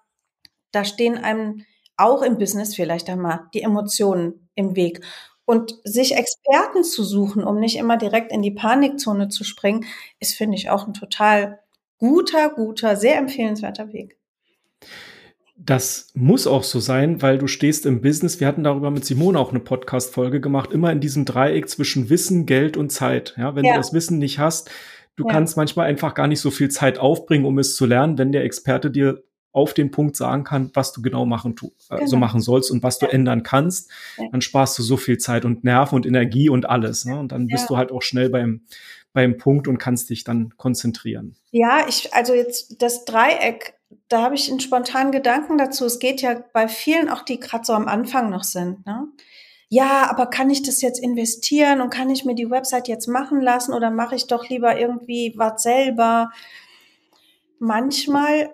da 0.76 0.84
stehen 0.84 1.18
einem 1.18 1.64
auch 1.98 2.22
im 2.22 2.38
Business 2.38 2.76
vielleicht 2.76 3.10
einmal 3.10 3.48
die 3.54 3.62
Emotionen 3.62 4.50
im 4.56 4.76
Weg. 4.76 5.02
Und 5.46 5.76
sich 5.84 6.16
Experten 6.16 6.84
zu 6.84 7.04
suchen, 7.04 7.44
um 7.44 7.60
nicht 7.60 7.78
immer 7.78 7.98
direkt 7.98 8.32
in 8.32 8.42
die 8.42 8.52
Panikzone 8.52 9.30
zu 9.30 9.44
springen, 9.44 9.86
ist, 10.20 10.36
finde 10.36 10.58
ich, 10.58 10.70
auch 10.72 10.88
ein 10.88 10.94
total 10.94 11.60
guter, 12.00 12.50
guter, 12.50 12.96
sehr 12.96 13.18
empfehlenswerter 13.18 13.94
Weg. 13.94 14.18
Das 15.56 16.10
muss 16.16 16.48
auch 16.48 16.64
so 16.64 16.80
sein, 16.80 17.22
weil 17.22 17.38
du 17.38 17.48
stehst 17.48 17.86
im 17.86 18.02
Business. 18.02 18.40
Wir 18.40 18.48
hatten 18.48 18.64
darüber 18.64 18.92
mit 18.92 19.06
Simone 19.06 19.40
auch 19.40 19.52
eine 19.52 19.62
Podcast-Folge 19.62 20.42
gemacht, 20.42 20.74
immer 20.74 20.92
in 20.92 21.00
diesem 21.00 21.26
Dreieck 21.26 21.70
zwischen 21.70 22.10
Wissen, 22.10 22.46
Geld 22.46 22.76
und 22.76 22.92
Zeit. 22.92 23.36
Ja, 23.38 23.56
wenn 23.56 23.64
ja. 23.64 23.74
du 23.74 23.78
das 23.78 23.94
Wissen 23.94 24.18
nicht 24.18 24.40
hast, 24.40 24.70
du 25.16 25.26
ja. 25.26 25.32
kannst 25.32 25.56
manchmal 25.58 25.88
einfach 25.88 26.16
gar 26.16 26.28
nicht 26.28 26.42
so 26.42 26.52
viel 26.52 26.70
Zeit 26.70 26.98
aufbringen, 26.98 27.46
um 27.46 27.58
es 27.60 27.76
zu 27.76 27.86
lernen, 27.86 28.18
wenn 28.18 28.32
der 28.32 28.44
Experte 28.44 28.92
dir 28.92 29.24
auf 29.56 29.74
den 29.74 29.90
Punkt 29.90 30.18
sagen 30.18 30.44
kann, 30.44 30.70
was 30.74 30.92
du 30.92 31.02
genau 31.02 31.26
machen, 31.26 31.56
tu, 31.56 31.72
äh, 31.90 31.96
genau. 31.96 32.08
so 32.08 32.18
machen 32.18 32.42
sollst 32.42 32.72
und 32.72 32.84
was 32.84 33.00
du 33.00 33.06
ändern 33.06 33.42
kannst, 33.42 33.90
ja. 34.18 34.26
dann 34.30 34.42
sparst 34.42 34.78
du 34.78 34.84
so 34.84 34.98
viel 34.98 35.18
Zeit 35.18 35.46
und 35.46 35.64
Nerven 35.64 35.96
und 35.96 36.06
Energie 36.06 36.50
und 36.50 36.70
alles. 36.70 37.06
Ne? 37.06 37.18
Und 37.18 37.32
dann 37.32 37.48
bist 37.48 37.64
ja. 37.64 37.68
du 37.70 37.78
halt 37.78 37.92
auch 37.94 38.02
schnell 38.02 38.30
beim, 38.30 38.66
beim 39.14 39.38
Punkt 39.38 39.70
und 39.70 39.78
kannst 39.78 40.10
dich 40.10 40.26
dann 40.26 40.54
konzentrieren. 40.58 41.38
Ja, 41.52 41.88
ich, 41.88 42.14
also 42.14 42.34
jetzt 42.34 42.82
das 42.82 43.06
Dreieck, 43.06 43.76
da 44.10 44.24
habe 44.24 44.36
ich 44.36 44.50
einen 44.50 44.60
spontanen 44.60 45.14
Gedanken 45.14 45.58
dazu. 45.58 45.86
Es 45.86 46.00
geht 46.00 46.22
ja 46.22 46.44
bei 46.52 46.68
vielen 46.68 47.08
auch, 47.08 47.22
die 47.22 47.40
gerade 47.40 47.64
so 47.64 47.72
am 47.72 47.88
Anfang 47.88 48.30
noch 48.30 48.44
sind. 48.44 48.86
Ne? 48.86 49.08
Ja, 49.70 50.10
aber 50.10 50.26
kann 50.26 50.50
ich 50.50 50.64
das 50.64 50.82
jetzt 50.82 51.00
investieren 51.00 51.80
und 51.80 51.92
kann 51.92 52.10
ich 52.10 52.26
mir 52.26 52.36
die 52.36 52.52
Website 52.52 52.90
jetzt 52.90 53.08
machen 53.08 53.40
lassen 53.40 53.74
oder 53.74 53.90
mache 53.90 54.16
ich 54.16 54.28
doch 54.28 54.50
lieber 54.50 54.78
irgendwie 54.78 55.34
was 55.38 55.64
selber? 55.64 56.32
Manchmal 57.58 58.54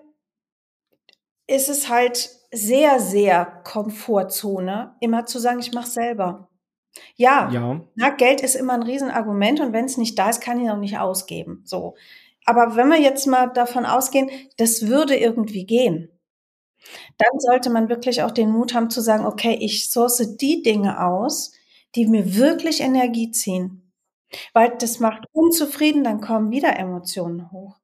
ist 1.52 1.68
es 1.68 1.88
halt 1.88 2.30
sehr, 2.50 2.98
sehr 2.98 3.44
Komfortzone, 3.64 4.94
immer 5.00 5.26
zu 5.26 5.38
sagen, 5.38 5.60
ich 5.60 5.72
mache 5.72 5.88
selber. 5.88 6.48
Ja, 7.16 7.50
ja. 7.50 7.80
Na, 7.94 8.10
Geld 8.10 8.42
ist 8.42 8.54
immer 8.54 8.74
ein 8.74 8.82
Riesenargument 8.82 9.60
und 9.60 9.72
wenn 9.72 9.86
es 9.86 9.96
nicht 9.96 10.18
da 10.18 10.30
ist, 10.30 10.40
kann 10.40 10.60
ich 10.60 10.70
auch 10.70 10.76
nicht 10.78 10.98
ausgeben. 10.98 11.62
So. 11.64 11.94
Aber 12.44 12.76
wenn 12.76 12.88
wir 12.88 13.00
jetzt 13.00 13.26
mal 13.26 13.46
davon 13.48 13.86
ausgehen, 13.86 14.30
das 14.56 14.86
würde 14.88 15.16
irgendwie 15.16 15.64
gehen, 15.64 16.10
dann 17.18 17.38
sollte 17.38 17.70
man 17.70 17.88
wirklich 17.88 18.22
auch 18.22 18.32
den 18.32 18.50
Mut 18.50 18.74
haben 18.74 18.90
zu 18.90 19.00
sagen, 19.00 19.24
okay, 19.26 19.56
ich 19.60 19.88
source 19.88 20.36
die 20.36 20.62
Dinge 20.62 21.04
aus, 21.06 21.52
die 21.94 22.06
mir 22.06 22.34
wirklich 22.36 22.80
Energie 22.80 23.30
ziehen. 23.30 23.92
Weil 24.52 24.76
das 24.78 24.98
macht 24.98 25.24
unzufrieden, 25.32 26.04
dann 26.04 26.20
kommen 26.20 26.50
wieder 26.50 26.78
Emotionen 26.78 27.50
hoch. 27.52 27.81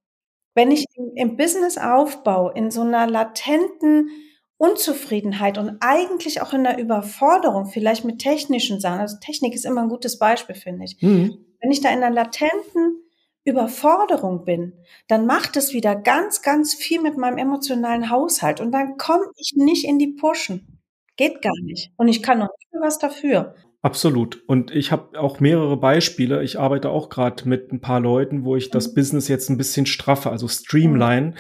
Wenn 0.59 0.73
ich 0.73 0.87
im, 1.14 1.37
Business 1.37 1.79
aufbaue, 1.79 2.53
in 2.57 2.73
so 2.73 2.81
einer 2.81 3.07
latenten 3.07 4.11
Unzufriedenheit 4.57 5.57
und 5.57 5.77
eigentlich 5.79 6.42
auch 6.42 6.53
in 6.53 6.64
der 6.64 6.81
Überforderung, 6.81 7.66
vielleicht 7.66 8.05
mit 8.05 8.18
technischen 8.18 8.81
Sachen, 8.81 8.99
also 8.99 9.18
Technik 9.21 9.55
ist 9.55 9.64
immer 9.64 9.83
ein 9.83 9.88
gutes 9.88 10.18
Beispiel, 10.18 10.57
finde 10.57 10.85
ich. 10.85 11.01
Mhm. 11.01 11.38
Wenn 11.61 11.71
ich 11.71 11.81
da 11.81 11.90
in 11.90 12.03
einer 12.03 12.11
latenten 12.11 13.05
Überforderung 13.44 14.44
bin, 14.44 14.73
dann 15.07 15.27
macht 15.27 15.57
es 15.57 15.75
wieder 15.75 15.94
ganz, 15.94 16.42
ganz 16.42 16.75
viel 16.75 17.01
mit 17.01 17.16
meinem 17.16 17.38
emotionalen 17.38 18.11
Haushalt 18.11 18.61
und 18.61 18.73
dann 18.73 18.97
komme 18.97 19.27
ich 19.37 19.53
nicht 19.55 19.85
in 19.85 20.01
die 20.01 20.09
Pushen. 20.09 20.81
Geht 21.14 21.40
gar 21.40 21.55
nicht. 21.62 21.92
Und 21.97 22.09
ich 22.09 22.21
kann 22.21 22.40
noch 22.40 22.49
nicht 22.59 22.83
was 22.83 22.99
dafür. 22.99 23.55
Absolut. 23.81 24.43
Und 24.47 24.73
ich 24.73 24.91
habe 24.91 25.21
auch 25.21 25.38
mehrere 25.38 25.77
Beispiele. 25.77 26.43
Ich 26.43 26.59
arbeite 26.59 26.91
auch 26.91 27.09
gerade 27.09 27.49
mit 27.49 27.73
ein 27.73 27.81
paar 27.81 28.01
Leuten, 28.01 28.45
wo 28.45 28.57
ich 28.57 28.71
das 28.71 28.88
mhm. 28.88 28.95
Business 28.95 29.29
jetzt 29.29 29.51
ein 29.51 29.57
bisschen 29.57 29.87
straffe, 29.87 30.31
also 30.31 30.49
streamline, 30.49 31.29
mhm. 31.29 31.35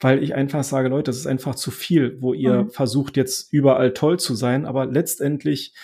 weil 0.00 0.22
ich 0.22 0.34
einfach 0.34 0.64
sage, 0.64 0.88
Leute, 0.88 1.10
das 1.10 1.18
ist 1.18 1.26
einfach 1.26 1.54
zu 1.54 1.70
viel, 1.70 2.16
wo 2.22 2.32
ihr 2.32 2.64
mhm. 2.64 2.70
versucht 2.70 3.18
jetzt 3.18 3.52
überall 3.52 3.92
toll 3.92 4.18
zu 4.18 4.34
sein, 4.34 4.64
aber 4.64 4.86
letztendlich 4.86 5.74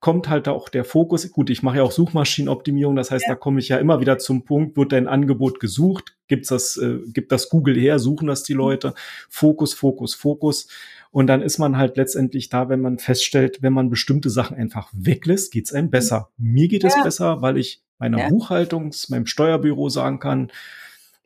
kommt 0.00 0.28
halt 0.28 0.48
auch 0.48 0.68
der 0.68 0.84
Fokus. 0.84 1.30
Gut, 1.30 1.48
ich 1.48 1.62
mache 1.62 1.76
ja 1.76 1.84
auch 1.84 1.92
Suchmaschinenoptimierung, 1.92 2.96
das 2.96 3.12
heißt, 3.12 3.26
ja. 3.28 3.34
da 3.34 3.36
komme 3.36 3.60
ich 3.60 3.68
ja 3.68 3.76
immer 3.76 4.00
wieder 4.00 4.18
zum 4.18 4.44
Punkt, 4.44 4.76
wird 4.76 4.90
dein 4.90 5.06
Angebot 5.06 5.60
gesucht, 5.60 6.16
gibt's 6.26 6.48
das, 6.48 6.76
äh, 6.76 6.98
gibt 7.06 7.30
das 7.30 7.48
Google 7.48 7.76
her, 7.76 8.00
suchen 8.00 8.26
das 8.26 8.42
die 8.42 8.54
mhm. 8.54 8.60
Leute. 8.60 8.94
Fokus, 9.30 9.74
Fokus, 9.74 10.16
Fokus. 10.16 10.66
Und 11.12 11.26
dann 11.26 11.42
ist 11.42 11.58
man 11.58 11.76
halt 11.76 11.98
letztendlich 11.98 12.48
da, 12.48 12.70
wenn 12.70 12.80
man 12.80 12.98
feststellt, 12.98 13.58
wenn 13.60 13.74
man 13.74 13.90
bestimmte 13.90 14.30
Sachen 14.30 14.56
einfach 14.56 14.90
weglässt, 14.94 15.52
geht's 15.52 15.72
einem 15.72 15.90
besser. 15.90 16.30
Mir 16.38 16.68
geht 16.68 16.84
es 16.84 16.94
besser, 17.04 17.42
weil 17.42 17.58
ich 17.58 17.82
meiner 17.98 18.18
ja. 18.18 18.28
Buchhaltung, 18.30 18.92
meinem 19.10 19.26
Steuerbüro 19.26 19.90
sagen 19.90 20.18
kann, 20.18 20.50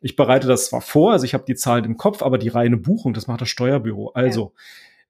ich 0.01 0.17
bereite 0.17 0.49
das 0.49 0.67
zwar 0.67 0.81
vor, 0.81 1.13
also 1.13 1.25
ich 1.25 1.35
habe 1.35 1.45
die 1.47 1.55
Zahlen 1.55 1.85
im 1.85 1.97
Kopf, 1.97 2.23
aber 2.23 2.37
die 2.37 2.49
reine 2.49 2.77
Buchung, 2.77 3.15
das 3.15 3.29
macht 3.29 3.41
das 3.41 3.49
Steuerbüro. 3.49 4.11
Also 4.11 4.53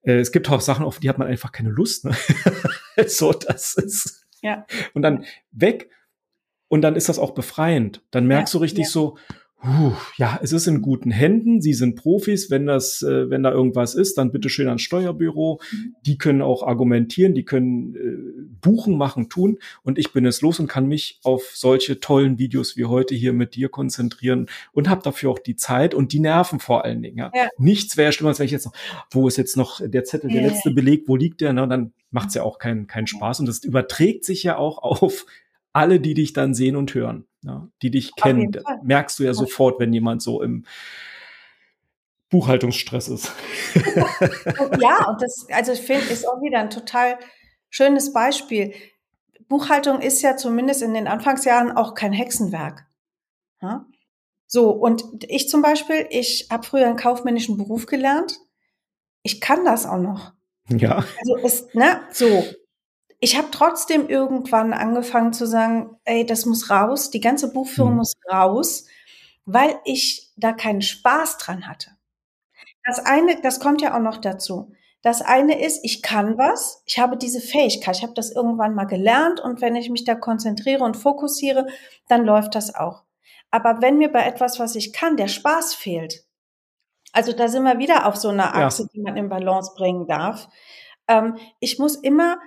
ja. 0.05 0.13
äh, 0.13 0.19
es 0.19 0.31
gibt 0.31 0.51
auch 0.51 0.61
Sachen, 0.61 0.85
auf 0.85 0.99
die 1.01 1.09
hat 1.09 1.19
man 1.19 1.27
einfach 1.27 1.53
keine 1.53 1.71
Lust. 1.71 2.05
Ne? 2.05 2.15
so, 3.07 3.33
das 3.33 3.75
ist. 3.75 4.27
Ja. 4.43 4.67
Und 4.93 5.03
dann 5.03 5.25
weg. 5.53 5.91
Und 6.69 6.83
dann 6.83 6.97
ist 6.97 7.09
das 7.09 7.19
auch 7.19 7.33
befreiend. 7.33 8.03
Dann 8.11 8.27
merkst 8.27 8.53
ja, 8.53 8.59
du 8.59 8.63
richtig 8.63 8.91
so, 8.91 9.17
ja, 10.17 10.39
es 10.43 10.53
ist 10.53 10.67
in 10.67 10.83
guten 10.83 11.11
Händen. 11.11 11.61
Sie 11.61 11.73
sind 11.73 11.97
Profis. 11.97 12.51
Wenn 12.51 12.67
das, 12.67 13.03
äh, 13.03 13.31
wenn 13.31 13.43
da 13.43 13.51
irgendwas 13.51 13.95
ist, 13.95 14.19
dann 14.19 14.31
bitte 14.31 14.49
schön 14.49 14.69
ans 14.69 14.83
Steuerbüro. 14.83 15.61
Mhm. 15.73 15.95
Die 16.05 16.19
können 16.19 16.43
auch 16.43 16.63
argumentieren, 16.63 17.35
die 17.35 17.45
können 17.45 17.95
äh, 17.95 18.43
buchen, 18.61 18.97
machen, 18.97 19.29
tun. 19.29 19.59
Und 19.83 19.99
ich 19.99 20.13
bin 20.13 20.27
es 20.27 20.43
los 20.43 20.61
und 20.61 20.69
kann 20.69 20.87
mich 20.87 21.21
auf 21.25 21.53
solche 21.55 22.01
tollen 22.01 22.39
Videos 22.39 22.77
wie 22.77 22.85
heute 22.85 23.15
hier 23.15 23.33
mit 23.33 23.55
dir 23.55 23.69
konzentrieren 23.69 24.47
und 24.73 24.89
habe 24.89 25.03
dafür 25.03 25.31
auch 25.31 25.39
die 25.39 25.57
Zeit 25.57 25.95
und 25.95 26.13
die 26.13 26.21
Nerven 26.21 26.61
vor 26.61 26.85
allen 26.85 27.03
Dingen. 27.03 27.19
Ja. 27.19 27.33
ja. 27.35 27.49
Nichts 27.59 27.97
wäre 27.97 28.13
schlimmer, 28.13 28.31
als 28.31 28.39
wenn 28.39 28.47
ich 28.47 28.53
jetzt 28.53 28.67
noch, 28.67 28.75
wo 29.11 29.27
ist 29.27 29.37
jetzt 29.37 29.57
noch 29.57 29.81
der 29.83 30.05
Zettel, 30.05 30.31
der 30.31 30.43
letzte 30.43 30.71
Beleg, 30.71 31.05
wo 31.09 31.17
liegt 31.17 31.41
der? 31.41 31.53
Ne? 31.53 31.67
Dann 31.67 31.93
macht's 32.11 32.35
ja 32.35 32.43
auch 32.43 32.59
keinen 32.59 32.87
keinen 32.87 33.07
Spaß. 33.07 33.41
Und 33.41 33.47
das 33.47 33.65
überträgt 33.65 34.25
sich 34.25 34.43
ja 34.43 34.57
auch 34.59 34.79
auf 34.79 35.27
alle, 35.77 36.01
die 36.01 36.15
dich 36.15 36.33
dann 36.33 36.55
sehen 36.55 36.75
und 36.75 36.95
hören, 36.95 37.27
ja, 37.43 37.69
die 37.83 37.91
dich 37.91 38.17
kennen, 38.17 38.57
merkst 38.83 39.19
du 39.19 39.25
ja 39.25 39.35
sofort, 39.35 39.79
wenn 39.79 39.93
jemand 39.93 40.23
so 40.23 40.43
im 40.43 40.65
Buchhaltungsstress 42.31 43.09
ist. 43.09 43.33
ja, 44.81 45.07
und 45.09 45.21
das, 45.21 45.47
also 45.53 45.73
ich 45.73 45.81
finde, 45.81 46.07
ist 46.07 46.27
auch 46.27 46.41
wieder 46.41 46.61
ein 46.61 46.71
total 46.71 47.19
schönes 47.69 48.13
Beispiel. 48.15 48.73
Buchhaltung 49.49 50.01
ist 50.01 50.23
ja 50.23 50.37
zumindest 50.37 50.83
in 50.83 50.95
den 50.95 51.07
Anfangsjahren 51.07 51.71
auch 51.73 51.95
kein 51.95 52.13
Hexenwerk. 52.13 52.87
Ja? 53.61 53.87
So, 54.47 54.71
und 54.71 55.05
ich 55.29 55.49
zum 55.51 55.61
Beispiel, 55.61 56.07
ich 56.11 56.49
habe 56.51 56.67
früher 56.67 56.87
einen 56.87 56.97
kaufmännischen 56.97 57.59
Beruf 57.59 57.85
gelernt. 57.85 58.39
Ich 59.23 59.41
kann 59.43 59.65
das 59.65 59.85
auch 59.87 60.01
noch. 60.01 60.33
Ja. 60.69 61.05
Also 61.21 61.37
ist, 61.45 61.75
ne, 61.75 62.01
so 62.11 62.45
ich 63.21 63.37
habe 63.37 63.49
trotzdem 63.51 64.09
irgendwann 64.09 64.73
angefangen 64.73 65.33
zu 65.33 65.47
sagen, 65.47 65.99
ey, 66.05 66.27
das 66.27 66.47
muss 66.47 66.71
raus, 66.71 67.11
die 67.11 67.21
ganze 67.21 67.53
Buchführung 67.53 67.93
mhm. 67.93 67.99
muss 67.99 68.15
raus, 68.31 68.87
weil 69.45 69.79
ich 69.85 70.33
da 70.37 70.53
keinen 70.53 70.83
Spaß 70.83 71.39
dran 71.39 71.69
hatte. 71.69 71.91
Das 72.85 73.05
eine, 73.05 73.41
das 73.41 73.59
kommt 73.59 73.81
ja 73.81 73.97
auch 73.97 74.03
noch 74.03 74.19
dazu. 74.19 74.73
Das 75.03 75.23
eine 75.23 75.61
ist, 75.65 75.81
ich 75.85 76.03
kann 76.03 76.37
was, 76.37 76.83
ich 76.85 76.99
habe 76.99 77.17
diese 77.17 77.41
Fähigkeit, 77.41 77.97
ich 77.97 78.03
habe 78.03 78.15
das 78.15 78.33
irgendwann 78.33 78.75
mal 78.75 78.87
gelernt 78.87 79.41
und 79.41 79.61
wenn 79.61 79.77
ich 79.77 79.89
mich 79.89 80.05
da 80.05 80.15
konzentriere 80.15 80.85
und 80.85 80.97
fokussiere, 80.97 81.67
dann 82.09 82.25
läuft 82.25 82.55
das 82.55 82.75
auch. 82.75 83.05
Aber 83.51 83.81
wenn 83.81 83.99
mir 83.99 84.11
bei 84.11 84.25
etwas, 84.25 84.59
was 84.59 84.75
ich 84.75 84.93
kann, 84.93 85.17
der 85.17 85.29
Spaß 85.29 85.75
fehlt, 85.75 86.25
also 87.13 87.33
da 87.33 87.49
sind 87.49 87.63
wir 87.63 87.79
wieder 87.79 88.07
auf 88.07 88.17
so 88.17 88.29
einer 88.29 88.55
Achse, 88.55 88.83
ja. 88.83 88.89
die 88.93 89.01
man 89.01 89.17
in 89.17 89.29
Balance 89.29 89.73
bringen 89.77 90.07
darf. 90.07 90.49
Ähm, 91.09 91.37
ich 91.61 91.79
muss 91.79 91.97
immer 91.97 92.39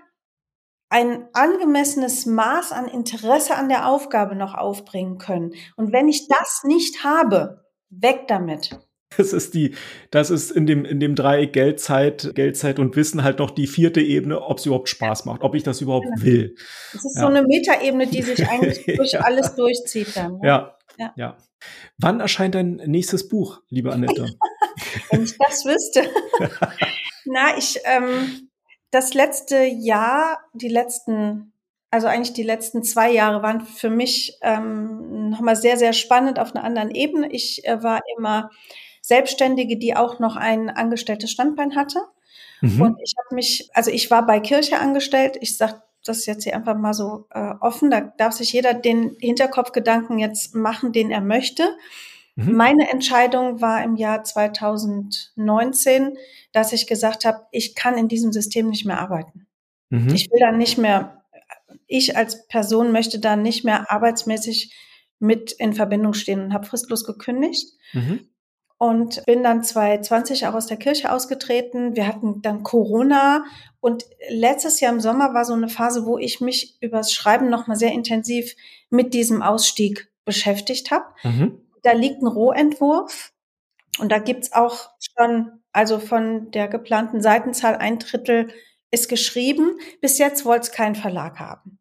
ein 0.89 1.27
angemessenes 1.33 2.25
Maß 2.25 2.71
an 2.71 2.87
Interesse 2.87 3.55
an 3.55 3.69
der 3.69 3.87
Aufgabe 3.87 4.35
noch 4.35 4.55
aufbringen 4.55 5.17
können. 5.17 5.53
Und 5.75 5.93
wenn 5.93 6.07
ich 6.07 6.27
das 6.27 6.61
nicht 6.63 7.03
habe, 7.03 7.63
weg 7.89 8.27
damit. 8.27 8.79
Das 9.17 9.33
ist 9.33 9.55
die, 9.55 9.75
das 10.11 10.29
ist 10.29 10.51
in 10.51 10.67
dem, 10.67 10.85
in 10.85 10.99
dem 10.99 11.15
Dreieck 11.15 11.53
Geldzeit, 11.53 12.31
Geldzeit 12.35 12.77
und 12.77 12.95
Wissen 12.95 13.23
halt 13.23 13.39
noch 13.39 13.49
die 13.49 13.65
vierte 13.65 14.01
Ebene, 14.01 14.41
ob 14.41 14.59
es 14.59 14.65
überhaupt 14.67 14.89
Spaß 14.89 15.25
macht, 15.25 15.41
ob 15.41 15.55
ich 15.55 15.63
das 15.63 15.81
überhaupt 15.81 16.05
genau. 16.05 16.21
will. 16.21 16.55
Das 16.93 17.05
ist 17.05 17.15
ja. 17.15 17.21
so 17.21 17.27
eine 17.27 17.41
Metaebene, 17.41 18.07
die 18.07 18.21
sich 18.21 18.47
eigentlich 18.47 18.85
durch 18.97 19.13
ja. 19.13 19.21
alles 19.21 19.55
durchzieht 19.55 20.15
dann. 20.15 20.33
Ne? 20.33 20.47
Ja. 20.47 20.77
ja. 20.97 21.13
ja. 21.15 21.37
Wann 21.97 22.19
erscheint 22.19 22.55
dein 22.55 22.75
nächstes 22.85 23.27
Buch, 23.27 23.61
liebe 23.69 23.91
Annette? 23.91 24.27
Wenn 25.09 25.23
ich 25.23 25.35
das 25.37 25.65
wüsste. 25.65 26.07
Na, 27.25 27.57
ich, 27.57 27.79
ähm, 27.85 28.48
das 28.91 29.13
letzte 29.13 29.63
Jahr, 29.63 30.39
die 30.53 30.69
letzten, 30.69 31.53
also 31.91 32.07
eigentlich 32.07 32.33
die 32.33 32.43
letzten 32.43 32.83
zwei 32.83 33.11
Jahre 33.11 33.41
waren 33.41 33.61
für 33.61 33.89
mich 33.89 34.37
ähm, 34.41 35.29
nochmal 35.29 35.55
sehr, 35.55 35.77
sehr 35.77 35.93
spannend 35.93 36.39
auf 36.39 36.55
einer 36.55 36.63
anderen 36.63 36.91
Ebene. 36.91 37.31
Ich 37.31 37.65
äh, 37.67 37.81
war 37.83 38.01
immer 38.17 38.49
Selbstständige, 39.01 39.77
die 39.77 39.95
auch 39.95 40.19
noch 40.19 40.35
ein 40.35 40.69
angestelltes 40.69 41.31
Standbein 41.31 41.75
hatte. 41.75 41.99
Mhm. 42.61 42.81
Und 42.81 42.97
ich 43.01 43.13
habe 43.17 43.35
mich, 43.35 43.69
also 43.73 43.91
ich 43.91 44.11
war 44.11 44.25
bei 44.25 44.39
Kirche 44.39 44.79
angestellt. 44.79 45.37
Ich 45.41 45.57
sage 45.57 45.81
das 46.05 46.25
jetzt 46.25 46.43
hier 46.43 46.55
einfach 46.55 46.75
mal 46.75 46.93
so 46.93 47.27
äh, 47.31 47.53
offen. 47.59 47.89
Da 47.89 48.01
darf 48.01 48.33
sich 48.33 48.53
jeder 48.53 48.73
den 48.73 49.15
Hinterkopfgedanken 49.19 50.19
jetzt 50.19 50.55
machen, 50.55 50.91
den 50.91 51.11
er 51.11 51.21
möchte. 51.21 51.75
Mhm. 52.35 52.55
Meine 52.55 52.89
Entscheidung 52.89 53.61
war 53.61 53.83
im 53.83 53.95
Jahr 53.95 54.23
2019, 54.23 56.17
dass 56.51 56.73
ich 56.73 56.87
gesagt 56.87 57.25
habe, 57.25 57.45
ich 57.51 57.75
kann 57.75 57.97
in 57.97 58.07
diesem 58.07 58.31
System 58.31 58.69
nicht 58.69 58.85
mehr 58.85 58.99
arbeiten. 58.99 59.47
Mhm. 59.89 60.13
Ich 60.13 60.31
will 60.31 60.39
dann 60.39 60.57
nicht 60.57 60.77
mehr, 60.77 61.23
ich 61.87 62.15
als 62.15 62.47
Person 62.47 62.91
möchte 62.91 63.19
da 63.19 63.35
nicht 63.35 63.65
mehr 63.65 63.91
arbeitsmäßig 63.91 64.73
mit 65.19 65.51
in 65.51 65.73
Verbindung 65.73 66.13
stehen 66.13 66.41
und 66.41 66.53
habe 66.53 66.65
fristlos 66.65 67.03
gekündigt. 67.03 67.73
Mhm. 67.93 68.21
Und 68.77 69.25
bin 69.25 69.43
dann 69.43 69.61
2020 69.61 70.47
auch 70.47 70.53
aus 70.53 70.67
der 70.67 70.77
Kirche 70.77 71.11
ausgetreten. 71.11 71.97
Wir 71.97 72.07
hatten 72.07 72.41
dann 72.41 72.63
Corona 72.63 73.43
und 73.81 74.05
letztes 74.29 74.79
Jahr 74.79 74.93
im 74.93 75.01
Sommer 75.01 75.33
war 75.33 75.43
so 75.43 75.51
eine 75.51 75.67
Phase, 75.67 76.05
wo 76.05 76.17
ich 76.17 76.39
mich 76.39 76.77
übers 76.79 77.11
Schreiben 77.11 77.49
nochmal 77.49 77.75
sehr 77.75 77.91
intensiv 77.91 78.55
mit 78.89 79.13
diesem 79.13 79.41
Ausstieg 79.41 80.09
beschäftigt 80.23 80.91
habe. 80.91 81.03
Mhm 81.23 81.59
da 81.83 81.93
liegt 81.93 82.21
ein 82.21 82.27
Rohentwurf 82.27 83.31
und 83.99 84.11
da 84.11 84.19
gibt's 84.19 84.53
auch 84.53 84.89
schon, 84.99 85.61
also 85.71 85.99
von 85.99 86.51
der 86.51 86.67
geplanten 86.67 87.21
Seitenzahl 87.21 87.75
ein 87.75 87.99
Drittel 87.99 88.49
ist 88.91 89.09
geschrieben. 89.09 89.77
Bis 90.01 90.17
jetzt 90.17 90.45
wollte 90.45 90.67
es 90.67 90.71
kein 90.71 90.95
Verlag 90.95 91.39
haben. 91.39 91.79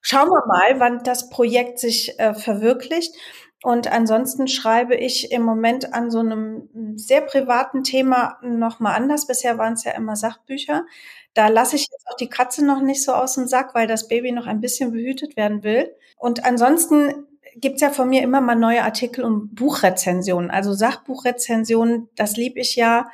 Schauen 0.00 0.28
wir 0.28 0.46
mal, 0.46 0.80
wann 0.80 1.02
das 1.02 1.30
Projekt 1.30 1.78
sich 1.78 2.18
äh, 2.18 2.34
verwirklicht. 2.34 3.14
Und 3.62 3.90
ansonsten 3.90 4.46
schreibe 4.46 4.94
ich 4.94 5.32
im 5.32 5.42
Moment 5.42 5.94
an 5.94 6.10
so 6.10 6.18
einem 6.18 6.68
sehr 6.96 7.22
privaten 7.22 7.82
Thema 7.82 8.38
nochmal 8.42 8.94
anders. 8.94 9.26
Bisher 9.26 9.56
waren 9.56 9.72
es 9.72 9.84
ja 9.84 9.92
immer 9.92 10.16
Sachbücher. 10.16 10.84
Da 11.32 11.48
lasse 11.48 11.76
ich 11.76 11.88
jetzt 11.90 12.06
auch 12.06 12.16
die 12.16 12.28
Katze 12.28 12.62
noch 12.62 12.82
nicht 12.82 13.02
so 13.02 13.12
aus 13.12 13.34
dem 13.34 13.46
Sack, 13.46 13.74
weil 13.74 13.86
das 13.86 14.06
Baby 14.06 14.32
noch 14.32 14.46
ein 14.46 14.60
bisschen 14.60 14.92
behütet 14.92 15.38
werden 15.38 15.62
will. 15.62 15.90
Und 16.18 16.44
ansonsten 16.44 17.26
gibt's 17.56 17.80
ja 17.80 17.90
von 17.90 18.08
mir 18.08 18.22
immer 18.22 18.40
mal 18.40 18.54
neue 18.54 18.82
Artikel 18.82 19.24
und 19.24 19.54
Buchrezensionen. 19.54 20.50
Also 20.50 20.72
Sachbuchrezensionen, 20.72 22.08
das 22.16 22.36
liebe 22.36 22.60
ich 22.60 22.76
ja. 22.76 23.08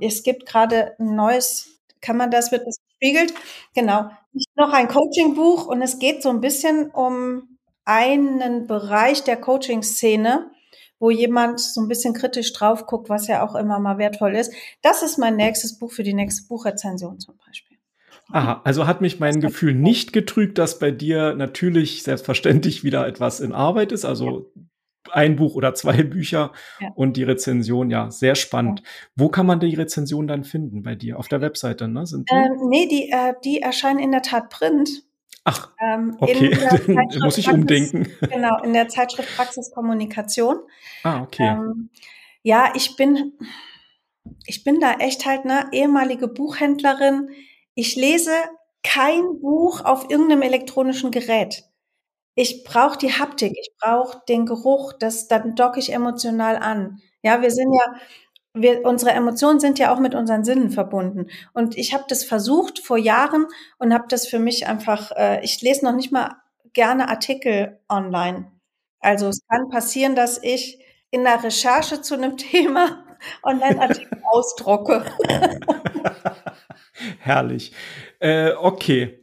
Es 0.00 0.22
gibt 0.22 0.46
gerade 0.46 0.96
ein 0.98 1.14
neues, 1.14 1.80
kann 2.00 2.16
man 2.16 2.30
das, 2.30 2.52
wird 2.52 2.66
das 2.66 2.76
spiegelt. 2.96 3.34
Genau. 3.74 4.10
Noch 4.56 4.72
ein 4.72 4.88
Coaching-Buch 4.88 5.66
und 5.66 5.82
es 5.82 5.98
geht 5.98 6.22
so 6.22 6.30
ein 6.30 6.40
bisschen 6.40 6.90
um 6.90 7.58
einen 7.84 8.66
Bereich 8.66 9.24
der 9.24 9.36
Coaching-Szene, 9.36 10.50
wo 10.98 11.10
jemand 11.10 11.60
so 11.60 11.80
ein 11.80 11.88
bisschen 11.88 12.12
kritisch 12.12 12.52
drauf 12.52 12.86
guckt, 12.86 13.08
was 13.08 13.26
ja 13.28 13.46
auch 13.46 13.54
immer 13.54 13.78
mal 13.78 13.98
wertvoll 13.98 14.34
ist. 14.36 14.52
Das 14.82 15.02
ist 15.02 15.16
mein 15.16 15.36
nächstes 15.36 15.78
Buch 15.78 15.92
für 15.92 16.02
die 16.02 16.14
nächste 16.14 16.46
Buchrezension 16.48 17.18
zum 17.20 17.36
Beispiel. 17.46 17.67
Aha, 18.30 18.60
also 18.64 18.86
hat 18.86 19.00
mich 19.00 19.20
mein 19.20 19.40
Gefühl 19.40 19.74
nicht 19.74 20.12
getrügt, 20.12 20.58
dass 20.58 20.78
bei 20.78 20.90
dir 20.90 21.34
natürlich 21.34 22.02
selbstverständlich 22.02 22.84
wieder 22.84 23.06
etwas 23.06 23.40
in 23.40 23.52
Arbeit 23.52 23.92
ist. 23.92 24.04
Also 24.04 24.50
ja 24.54 24.62
ein 25.12 25.36
Buch 25.36 25.54
oder 25.54 25.74
zwei 25.74 26.02
Bücher 26.02 26.52
ja. 26.80 26.90
und 26.94 27.16
die 27.16 27.24
Rezension, 27.24 27.90
ja, 27.90 28.10
sehr 28.10 28.34
spannend. 28.34 28.80
Ja. 28.80 28.86
Wo 29.16 29.28
kann 29.28 29.46
man 29.46 29.60
die 29.60 29.74
Rezension 29.74 30.26
dann 30.26 30.44
finden 30.44 30.82
bei 30.82 30.94
dir? 30.94 31.18
Auf 31.18 31.28
der 31.28 31.40
Webseite, 31.40 31.88
ne? 31.88 32.06
Sind 32.06 32.30
die? 32.30 32.34
Ähm, 32.34 32.68
nee, 32.68 32.86
die, 32.86 33.10
äh, 33.10 33.34
die 33.44 33.60
erscheinen 33.60 33.98
in 33.98 34.12
der 34.12 34.22
Tat 34.22 34.50
print. 34.50 34.90
Ach, 35.44 35.72
ähm, 35.80 36.16
okay, 36.20 36.50
dann 36.50 37.06
muss 37.22 37.38
ich 37.38 37.50
umdenken. 37.50 38.08
Genau, 38.20 38.62
in 38.62 38.74
der 38.74 38.88
Zeitschrift 38.88 39.34
Praxis 39.34 39.70
Kommunikation. 39.70 40.58
Ah, 41.04 41.22
okay. 41.22 41.48
Ähm, 41.48 41.90
ja, 42.42 42.72
ich 42.74 42.96
bin, 42.96 43.32
ich 44.46 44.62
bin 44.62 44.78
da 44.80 44.94
echt 44.94 45.24
halt 45.24 45.44
eine 45.44 45.68
ehemalige 45.72 46.28
Buchhändlerin. 46.28 47.30
Ich 47.78 47.94
lese 47.94 48.32
kein 48.82 49.38
Buch 49.38 49.84
auf 49.84 50.10
irgendeinem 50.10 50.42
elektronischen 50.42 51.12
Gerät. 51.12 51.62
Ich 52.34 52.64
brauche 52.64 52.98
die 52.98 53.12
Haptik, 53.12 53.52
ich 53.56 53.70
brauche 53.80 54.20
den 54.28 54.46
Geruch, 54.46 54.94
das 54.94 55.28
dann 55.28 55.54
docke 55.54 55.78
ich 55.78 55.92
emotional 55.92 56.56
an. 56.56 57.00
Ja, 57.22 57.40
wir 57.40 57.52
sind 57.52 57.72
ja 57.72 57.94
wir, 58.52 58.84
unsere 58.84 59.12
Emotionen 59.12 59.60
sind 59.60 59.78
ja 59.78 59.94
auch 59.94 60.00
mit 60.00 60.16
unseren 60.16 60.42
Sinnen 60.44 60.70
verbunden. 60.70 61.28
Und 61.52 61.78
ich 61.78 61.94
habe 61.94 62.02
das 62.08 62.24
versucht 62.24 62.80
vor 62.80 62.98
Jahren 62.98 63.46
und 63.78 63.94
habe 63.94 64.06
das 64.08 64.26
für 64.26 64.40
mich 64.40 64.66
einfach, 64.66 65.12
äh, 65.12 65.44
ich 65.44 65.62
lese 65.62 65.84
noch 65.84 65.94
nicht 65.94 66.10
mal 66.10 66.34
gerne 66.72 67.08
Artikel 67.08 67.78
online. 67.88 68.50
Also 68.98 69.28
es 69.28 69.46
kann 69.46 69.68
passieren, 69.68 70.16
dass 70.16 70.42
ich 70.42 70.84
in 71.12 71.22
der 71.22 71.44
Recherche 71.44 72.02
zu 72.02 72.14
einem 72.14 72.36
Thema 72.38 73.04
Online-Artikel 73.44 74.20
ausdrucke. 74.32 75.04
Herrlich. 77.18 77.72
Äh, 78.20 78.52
okay, 78.52 79.18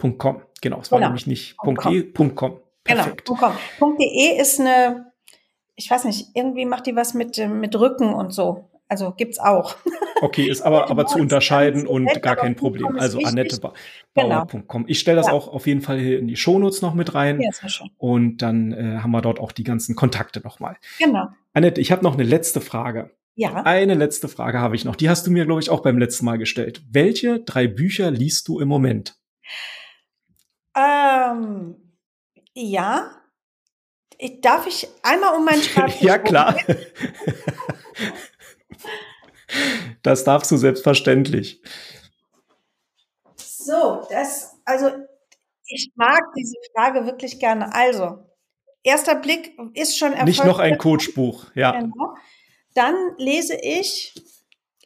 .com, 0.01 0.43
genau. 0.61 0.81
Es 0.81 0.91
war 0.91 0.99
genau. 0.99 1.09
nämlich 1.09 1.27
nicht 1.27 1.57
.de, 1.85 2.13
.com. 2.13 2.35
Genau, 2.35 2.61
Perfekt. 2.85 3.27
Genau. 3.27 3.53
.com. 3.79 3.97
.de 3.99 4.41
ist 4.41 4.61
eine, 4.61 5.13
ich 5.75 5.91
weiß 5.91 6.05
nicht, 6.05 6.29
irgendwie 6.35 6.67
macht 6.67 6.87
die 6.87 6.97
was 6.97 7.15
mit, 7.15 7.39
mit 7.49 7.79
Rücken 7.79 8.15
und 8.15 8.33
so. 8.33 8.69
Also 8.89 9.13
gibt's 9.13 9.39
auch. 9.41 9.77
Okay, 10.21 10.49
ist 10.49 10.63
aber, 10.63 10.91
aber 10.91 11.07
zu 11.07 11.19
unterscheiden 11.19 11.87
und 11.87 12.23
gar 12.23 12.37
kein 12.37 12.55
Problem. 12.55 12.97
Also 12.99 13.19
Annette 13.19 13.59
Bauer.com. 14.15 14.65
Genau. 14.69 14.85
Ich 14.87 15.01
stelle 15.01 15.17
das 15.17 15.27
ja. 15.27 15.33
auch 15.33 15.49
auf 15.49 15.67
jeden 15.67 15.81
Fall 15.81 15.99
hier 15.99 16.19
in 16.19 16.29
die 16.29 16.37
Shownotes 16.37 16.83
noch 16.83 16.95
mit 16.95 17.15
rein. 17.15 17.41
Ja. 17.41 17.51
Und 17.99 18.39
dann 18.39 18.73
äh, 18.73 18.99
haben 18.99 19.11
wir 19.11 19.23
dort 19.23 19.41
auch 19.41 19.53
die 19.53 19.65
ganzen 19.65 19.97
Kontakte 19.97 20.41
nochmal. 20.41 20.77
Genau. 20.99 21.27
Annette, 21.53 21.81
ich 21.81 21.91
habe 21.91 22.05
noch 22.05 22.15
eine 22.15 22.23
letzte 22.23 22.61
Frage. 22.61 23.11
Ja. 23.35 23.63
Eine 23.65 23.95
letzte 23.95 24.29
Frage 24.29 24.61
habe 24.61 24.77
ich 24.77 24.85
noch. 24.85 24.97
Die 24.97 25.11
hast 25.11 25.27
du 25.27 25.31
mir, 25.31 25.45
glaube 25.45 25.61
ich, 25.61 25.69
auch 25.69 25.81
beim 25.81 25.99
letzten 25.99 26.25
Mal 26.25 26.39
gestellt. 26.39 26.83
Welche 26.91 27.41
drei 27.41 27.67
Bücher 27.67 28.11
liest 28.11 28.49
du 28.49 28.61
im 28.61 28.69
Moment? 28.69 29.17
Ähm, 30.77 31.77
ja. 32.55 33.11
Ich, 34.19 34.41
darf 34.41 34.67
ich 34.67 34.89
einmal 35.03 35.35
um 35.35 35.45
meinen 35.45 35.63
Schreibtisch? 35.63 36.01
ja, 36.03 36.19
klar. 36.19 36.57
das 40.03 40.25
darfst 40.25 40.51
du 40.51 40.57
selbstverständlich. 40.57 41.63
So, 43.37 44.07
das, 44.11 44.57
also 44.65 44.91
ich 45.67 45.91
mag 45.97 46.21
diese 46.37 46.57
Frage 46.75 47.05
wirklich 47.05 47.41
gerne. 47.41 47.75
Also, 47.75 48.25
erster 48.83 49.17
Blick 49.17 49.59
ist 49.75 49.99
schon 49.99 50.13
erfolgreich. 50.13 50.39
Nicht 50.39 50.45
noch 50.45 50.61
ein 50.61 50.79
Coachbuch, 50.79 51.47
ja. 51.55 51.73
Genau. 51.73 52.15
Dann 52.75 52.95
lese 53.17 53.57
ich 53.57 54.15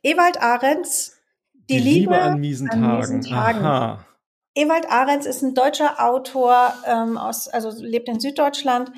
Ewald 0.02 0.40
Ahrens 0.40 1.16
Die, 1.52 1.76
Die 1.76 1.78
Liebe, 1.78 2.12
Liebe, 2.12 2.18
an 2.18 2.40
miesen 2.40 2.68
Tagen. 2.68 2.84
An 2.84 2.98
miesen 2.98 3.22
Tagen. 3.22 3.64
Aha. 3.64 4.06
Ewald 4.54 4.90
Ahrens 4.90 5.26
ist 5.26 5.42
ein 5.42 5.54
deutscher 5.54 6.04
Autor, 6.04 6.74
ähm, 6.86 7.16
aus, 7.16 7.48
also 7.48 7.70
lebt 7.82 8.08
in 8.08 8.20
Süddeutschland. 8.20 8.90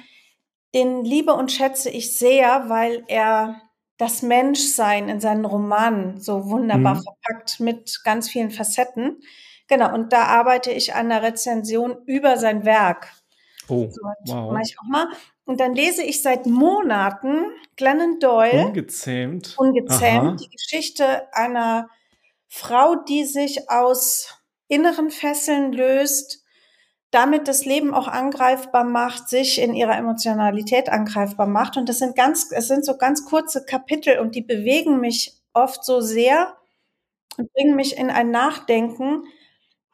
Den 0.74 1.04
liebe 1.04 1.34
und 1.34 1.52
schätze 1.52 1.90
ich 1.90 2.16
sehr, 2.16 2.68
weil 2.68 3.04
er 3.08 3.60
das 3.98 4.22
Menschsein 4.22 5.08
in 5.08 5.20
seinen 5.20 5.44
Romanen 5.44 6.20
so 6.20 6.48
wunderbar 6.48 6.94
mhm. 6.94 7.02
verpackt 7.02 7.60
mit 7.60 8.00
ganz 8.04 8.28
vielen 8.30 8.50
Facetten. 8.50 9.20
Genau, 9.68 9.94
und 9.94 10.12
da 10.12 10.24
arbeite 10.24 10.72
ich 10.72 10.94
an 10.94 11.12
einer 11.12 11.22
Rezension 11.22 11.98
über 12.06 12.36
sein 12.36 12.64
Werk. 12.64 13.12
Oh, 13.68 13.88
so, 13.90 14.00
wow. 14.26 14.52
Mach 14.52 14.60
ich 14.62 14.76
auch 14.78 14.88
mal. 14.88 15.08
Und 15.44 15.60
dann 15.60 15.74
lese 15.74 16.02
ich 16.02 16.22
seit 16.22 16.46
Monaten 16.46 17.50
Glennon 17.76 18.18
Doyle. 18.18 18.66
Ungezähmt. 18.66 19.54
Ungezähmt. 19.58 20.26
Aha. 20.26 20.36
Die 20.36 20.48
Geschichte 20.48 21.32
einer 21.32 21.88
Frau, 22.48 22.96
die 22.96 23.24
sich 23.24 23.70
aus 23.70 24.41
inneren 24.72 25.10
Fesseln 25.10 25.72
löst, 25.72 26.42
damit 27.10 27.46
das 27.46 27.66
Leben 27.66 27.92
auch 27.92 28.08
angreifbar 28.08 28.84
macht, 28.84 29.28
sich 29.28 29.60
in 29.60 29.74
ihrer 29.74 29.96
Emotionalität 29.96 30.88
angreifbar 30.88 31.46
macht. 31.46 31.76
Und 31.76 31.88
das 31.88 31.98
sind 31.98 32.16
ganz, 32.16 32.50
es 32.50 32.68
sind 32.68 32.84
so 32.84 32.96
ganz 32.96 33.26
kurze 33.26 33.64
Kapitel 33.64 34.18
und 34.18 34.34
die 34.34 34.40
bewegen 34.40 34.98
mich 34.98 35.34
oft 35.52 35.84
so 35.84 36.00
sehr 36.00 36.56
und 37.36 37.52
bringen 37.52 37.76
mich 37.76 37.98
in 37.98 38.10
ein 38.10 38.30
Nachdenken, 38.30 39.24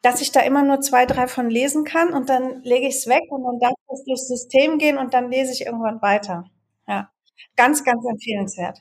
dass 0.01 0.21
ich 0.21 0.31
da 0.31 0.39
immer 0.41 0.63
nur 0.63 0.79
zwei, 0.79 1.05
drei 1.05 1.27
von 1.27 1.49
lesen 1.49 1.83
kann 1.83 2.13
und 2.13 2.29
dann 2.29 2.63
lege 2.63 2.87
ich 2.87 2.95
es 2.95 3.07
weg 3.07 3.23
und 3.29 3.43
dann 3.43 3.59
darf 3.59 3.73
es 3.93 4.05
durchs 4.05 4.27
System 4.29 4.77
gehen 4.77 4.97
und 4.97 5.13
dann 5.13 5.29
lese 5.29 5.51
ich 5.51 5.65
irgendwann 5.65 6.01
weiter. 6.01 6.45
Ja, 6.87 7.11
ganz, 7.57 7.83
ganz 7.83 8.05
empfehlenswert. 8.05 8.79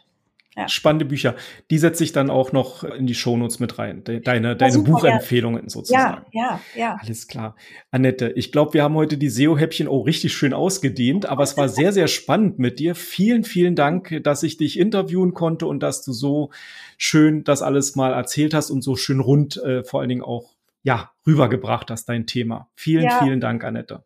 Ja. 0.58 0.66
Spannende 0.66 1.04
Bücher. 1.04 1.36
Die 1.70 1.78
setze 1.78 2.02
ich 2.02 2.10
dann 2.10 2.30
auch 2.30 2.50
noch 2.50 2.82
in 2.82 3.06
die 3.06 3.14
Shownotes 3.14 3.60
mit 3.60 3.78
rein. 3.78 4.02
Deine, 4.02 4.56
deine 4.56 4.72
super, 4.72 4.90
Buchempfehlungen 4.90 5.62
ja. 5.62 5.70
sozusagen. 5.70 6.26
Ja, 6.32 6.60
ja, 6.74 6.80
ja. 6.80 6.98
Alles 7.00 7.28
klar. 7.28 7.54
Annette, 7.92 8.30
ich 8.30 8.50
glaube, 8.50 8.74
wir 8.74 8.82
haben 8.82 8.94
heute 8.94 9.18
die 9.18 9.28
SEO-Häppchen 9.28 9.86
auch 9.86 10.04
richtig 10.04 10.32
schön 10.32 10.52
ausgedehnt, 10.52 11.26
aber 11.26 11.44
es 11.44 11.56
war 11.56 11.68
sehr, 11.68 11.92
sehr 11.92 12.08
spannend 12.08 12.58
mit 12.58 12.80
dir. 12.80 12.96
Vielen, 12.96 13.44
vielen 13.44 13.76
Dank, 13.76 14.20
dass 14.24 14.42
ich 14.42 14.56
dich 14.56 14.80
interviewen 14.80 15.32
konnte 15.32 15.64
und 15.66 15.80
dass 15.80 16.02
du 16.02 16.12
so 16.12 16.50
schön 16.96 17.44
das 17.44 17.62
alles 17.62 17.94
mal 17.94 18.12
erzählt 18.12 18.52
hast 18.52 18.72
und 18.72 18.82
so 18.82 18.96
schön 18.96 19.20
rund 19.20 19.58
äh, 19.58 19.84
vor 19.84 20.00
allen 20.00 20.08
Dingen 20.08 20.22
auch 20.22 20.56
ja, 20.82 21.12
rübergebracht 21.24 21.88
hast, 21.92 22.08
dein 22.08 22.26
Thema. 22.26 22.68
Vielen, 22.74 23.04
ja. 23.04 23.20
vielen 23.22 23.40
Dank, 23.40 23.62
Annette. 23.62 24.02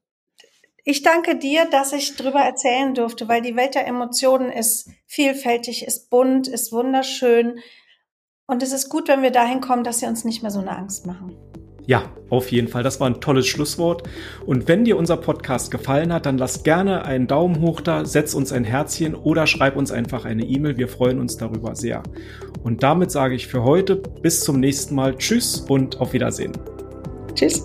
Ich 0.84 1.02
danke 1.02 1.36
dir, 1.36 1.66
dass 1.70 1.92
ich 1.92 2.16
drüber 2.16 2.40
erzählen 2.40 2.92
durfte, 2.94 3.28
weil 3.28 3.40
die 3.40 3.54
Welt 3.54 3.76
der 3.76 3.86
Emotionen 3.86 4.50
ist 4.50 4.90
vielfältig, 5.06 5.86
ist 5.86 6.10
bunt, 6.10 6.48
ist 6.48 6.72
wunderschön. 6.72 7.60
Und 8.46 8.64
es 8.64 8.72
ist 8.72 8.88
gut, 8.88 9.06
wenn 9.06 9.22
wir 9.22 9.30
dahin 9.30 9.60
kommen, 9.60 9.84
dass 9.84 10.00
sie 10.00 10.06
uns 10.06 10.24
nicht 10.24 10.42
mehr 10.42 10.50
so 10.50 10.58
eine 10.58 10.76
Angst 10.76 11.06
machen. 11.06 11.36
Ja, 11.86 12.04
auf 12.30 12.50
jeden 12.50 12.68
Fall. 12.68 12.82
Das 12.82 12.98
war 13.00 13.08
ein 13.08 13.20
tolles 13.20 13.46
Schlusswort. 13.46 14.08
Und 14.44 14.66
wenn 14.66 14.84
dir 14.84 14.96
unser 14.96 15.16
Podcast 15.16 15.70
gefallen 15.70 16.12
hat, 16.12 16.26
dann 16.26 16.38
lass 16.38 16.64
gerne 16.64 17.04
einen 17.04 17.28
Daumen 17.28 17.60
hoch 17.60 17.80
da, 17.80 18.04
setz 18.04 18.34
uns 18.34 18.52
ein 18.52 18.64
Herzchen 18.64 19.14
oder 19.14 19.46
schreib 19.46 19.76
uns 19.76 19.92
einfach 19.92 20.24
eine 20.24 20.44
E-Mail. 20.44 20.76
Wir 20.76 20.88
freuen 20.88 21.20
uns 21.20 21.36
darüber 21.36 21.76
sehr. 21.76 22.02
Und 22.62 22.82
damit 22.82 23.10
sage 23.10 23.34
ich 23.34 23.46
für 23.46 23.62
heute 23.62 23.96
bis 23.96 24.40
zum 24.40 24.58
nächsten 24.58 24.94
Mal 24.94 25.16
Tschüss 25.16 25.60
und 25.60 26.00
auf 26.00 26.12
Wiedersehen. 26.12 26.52
Tschüss. 27.34 27.64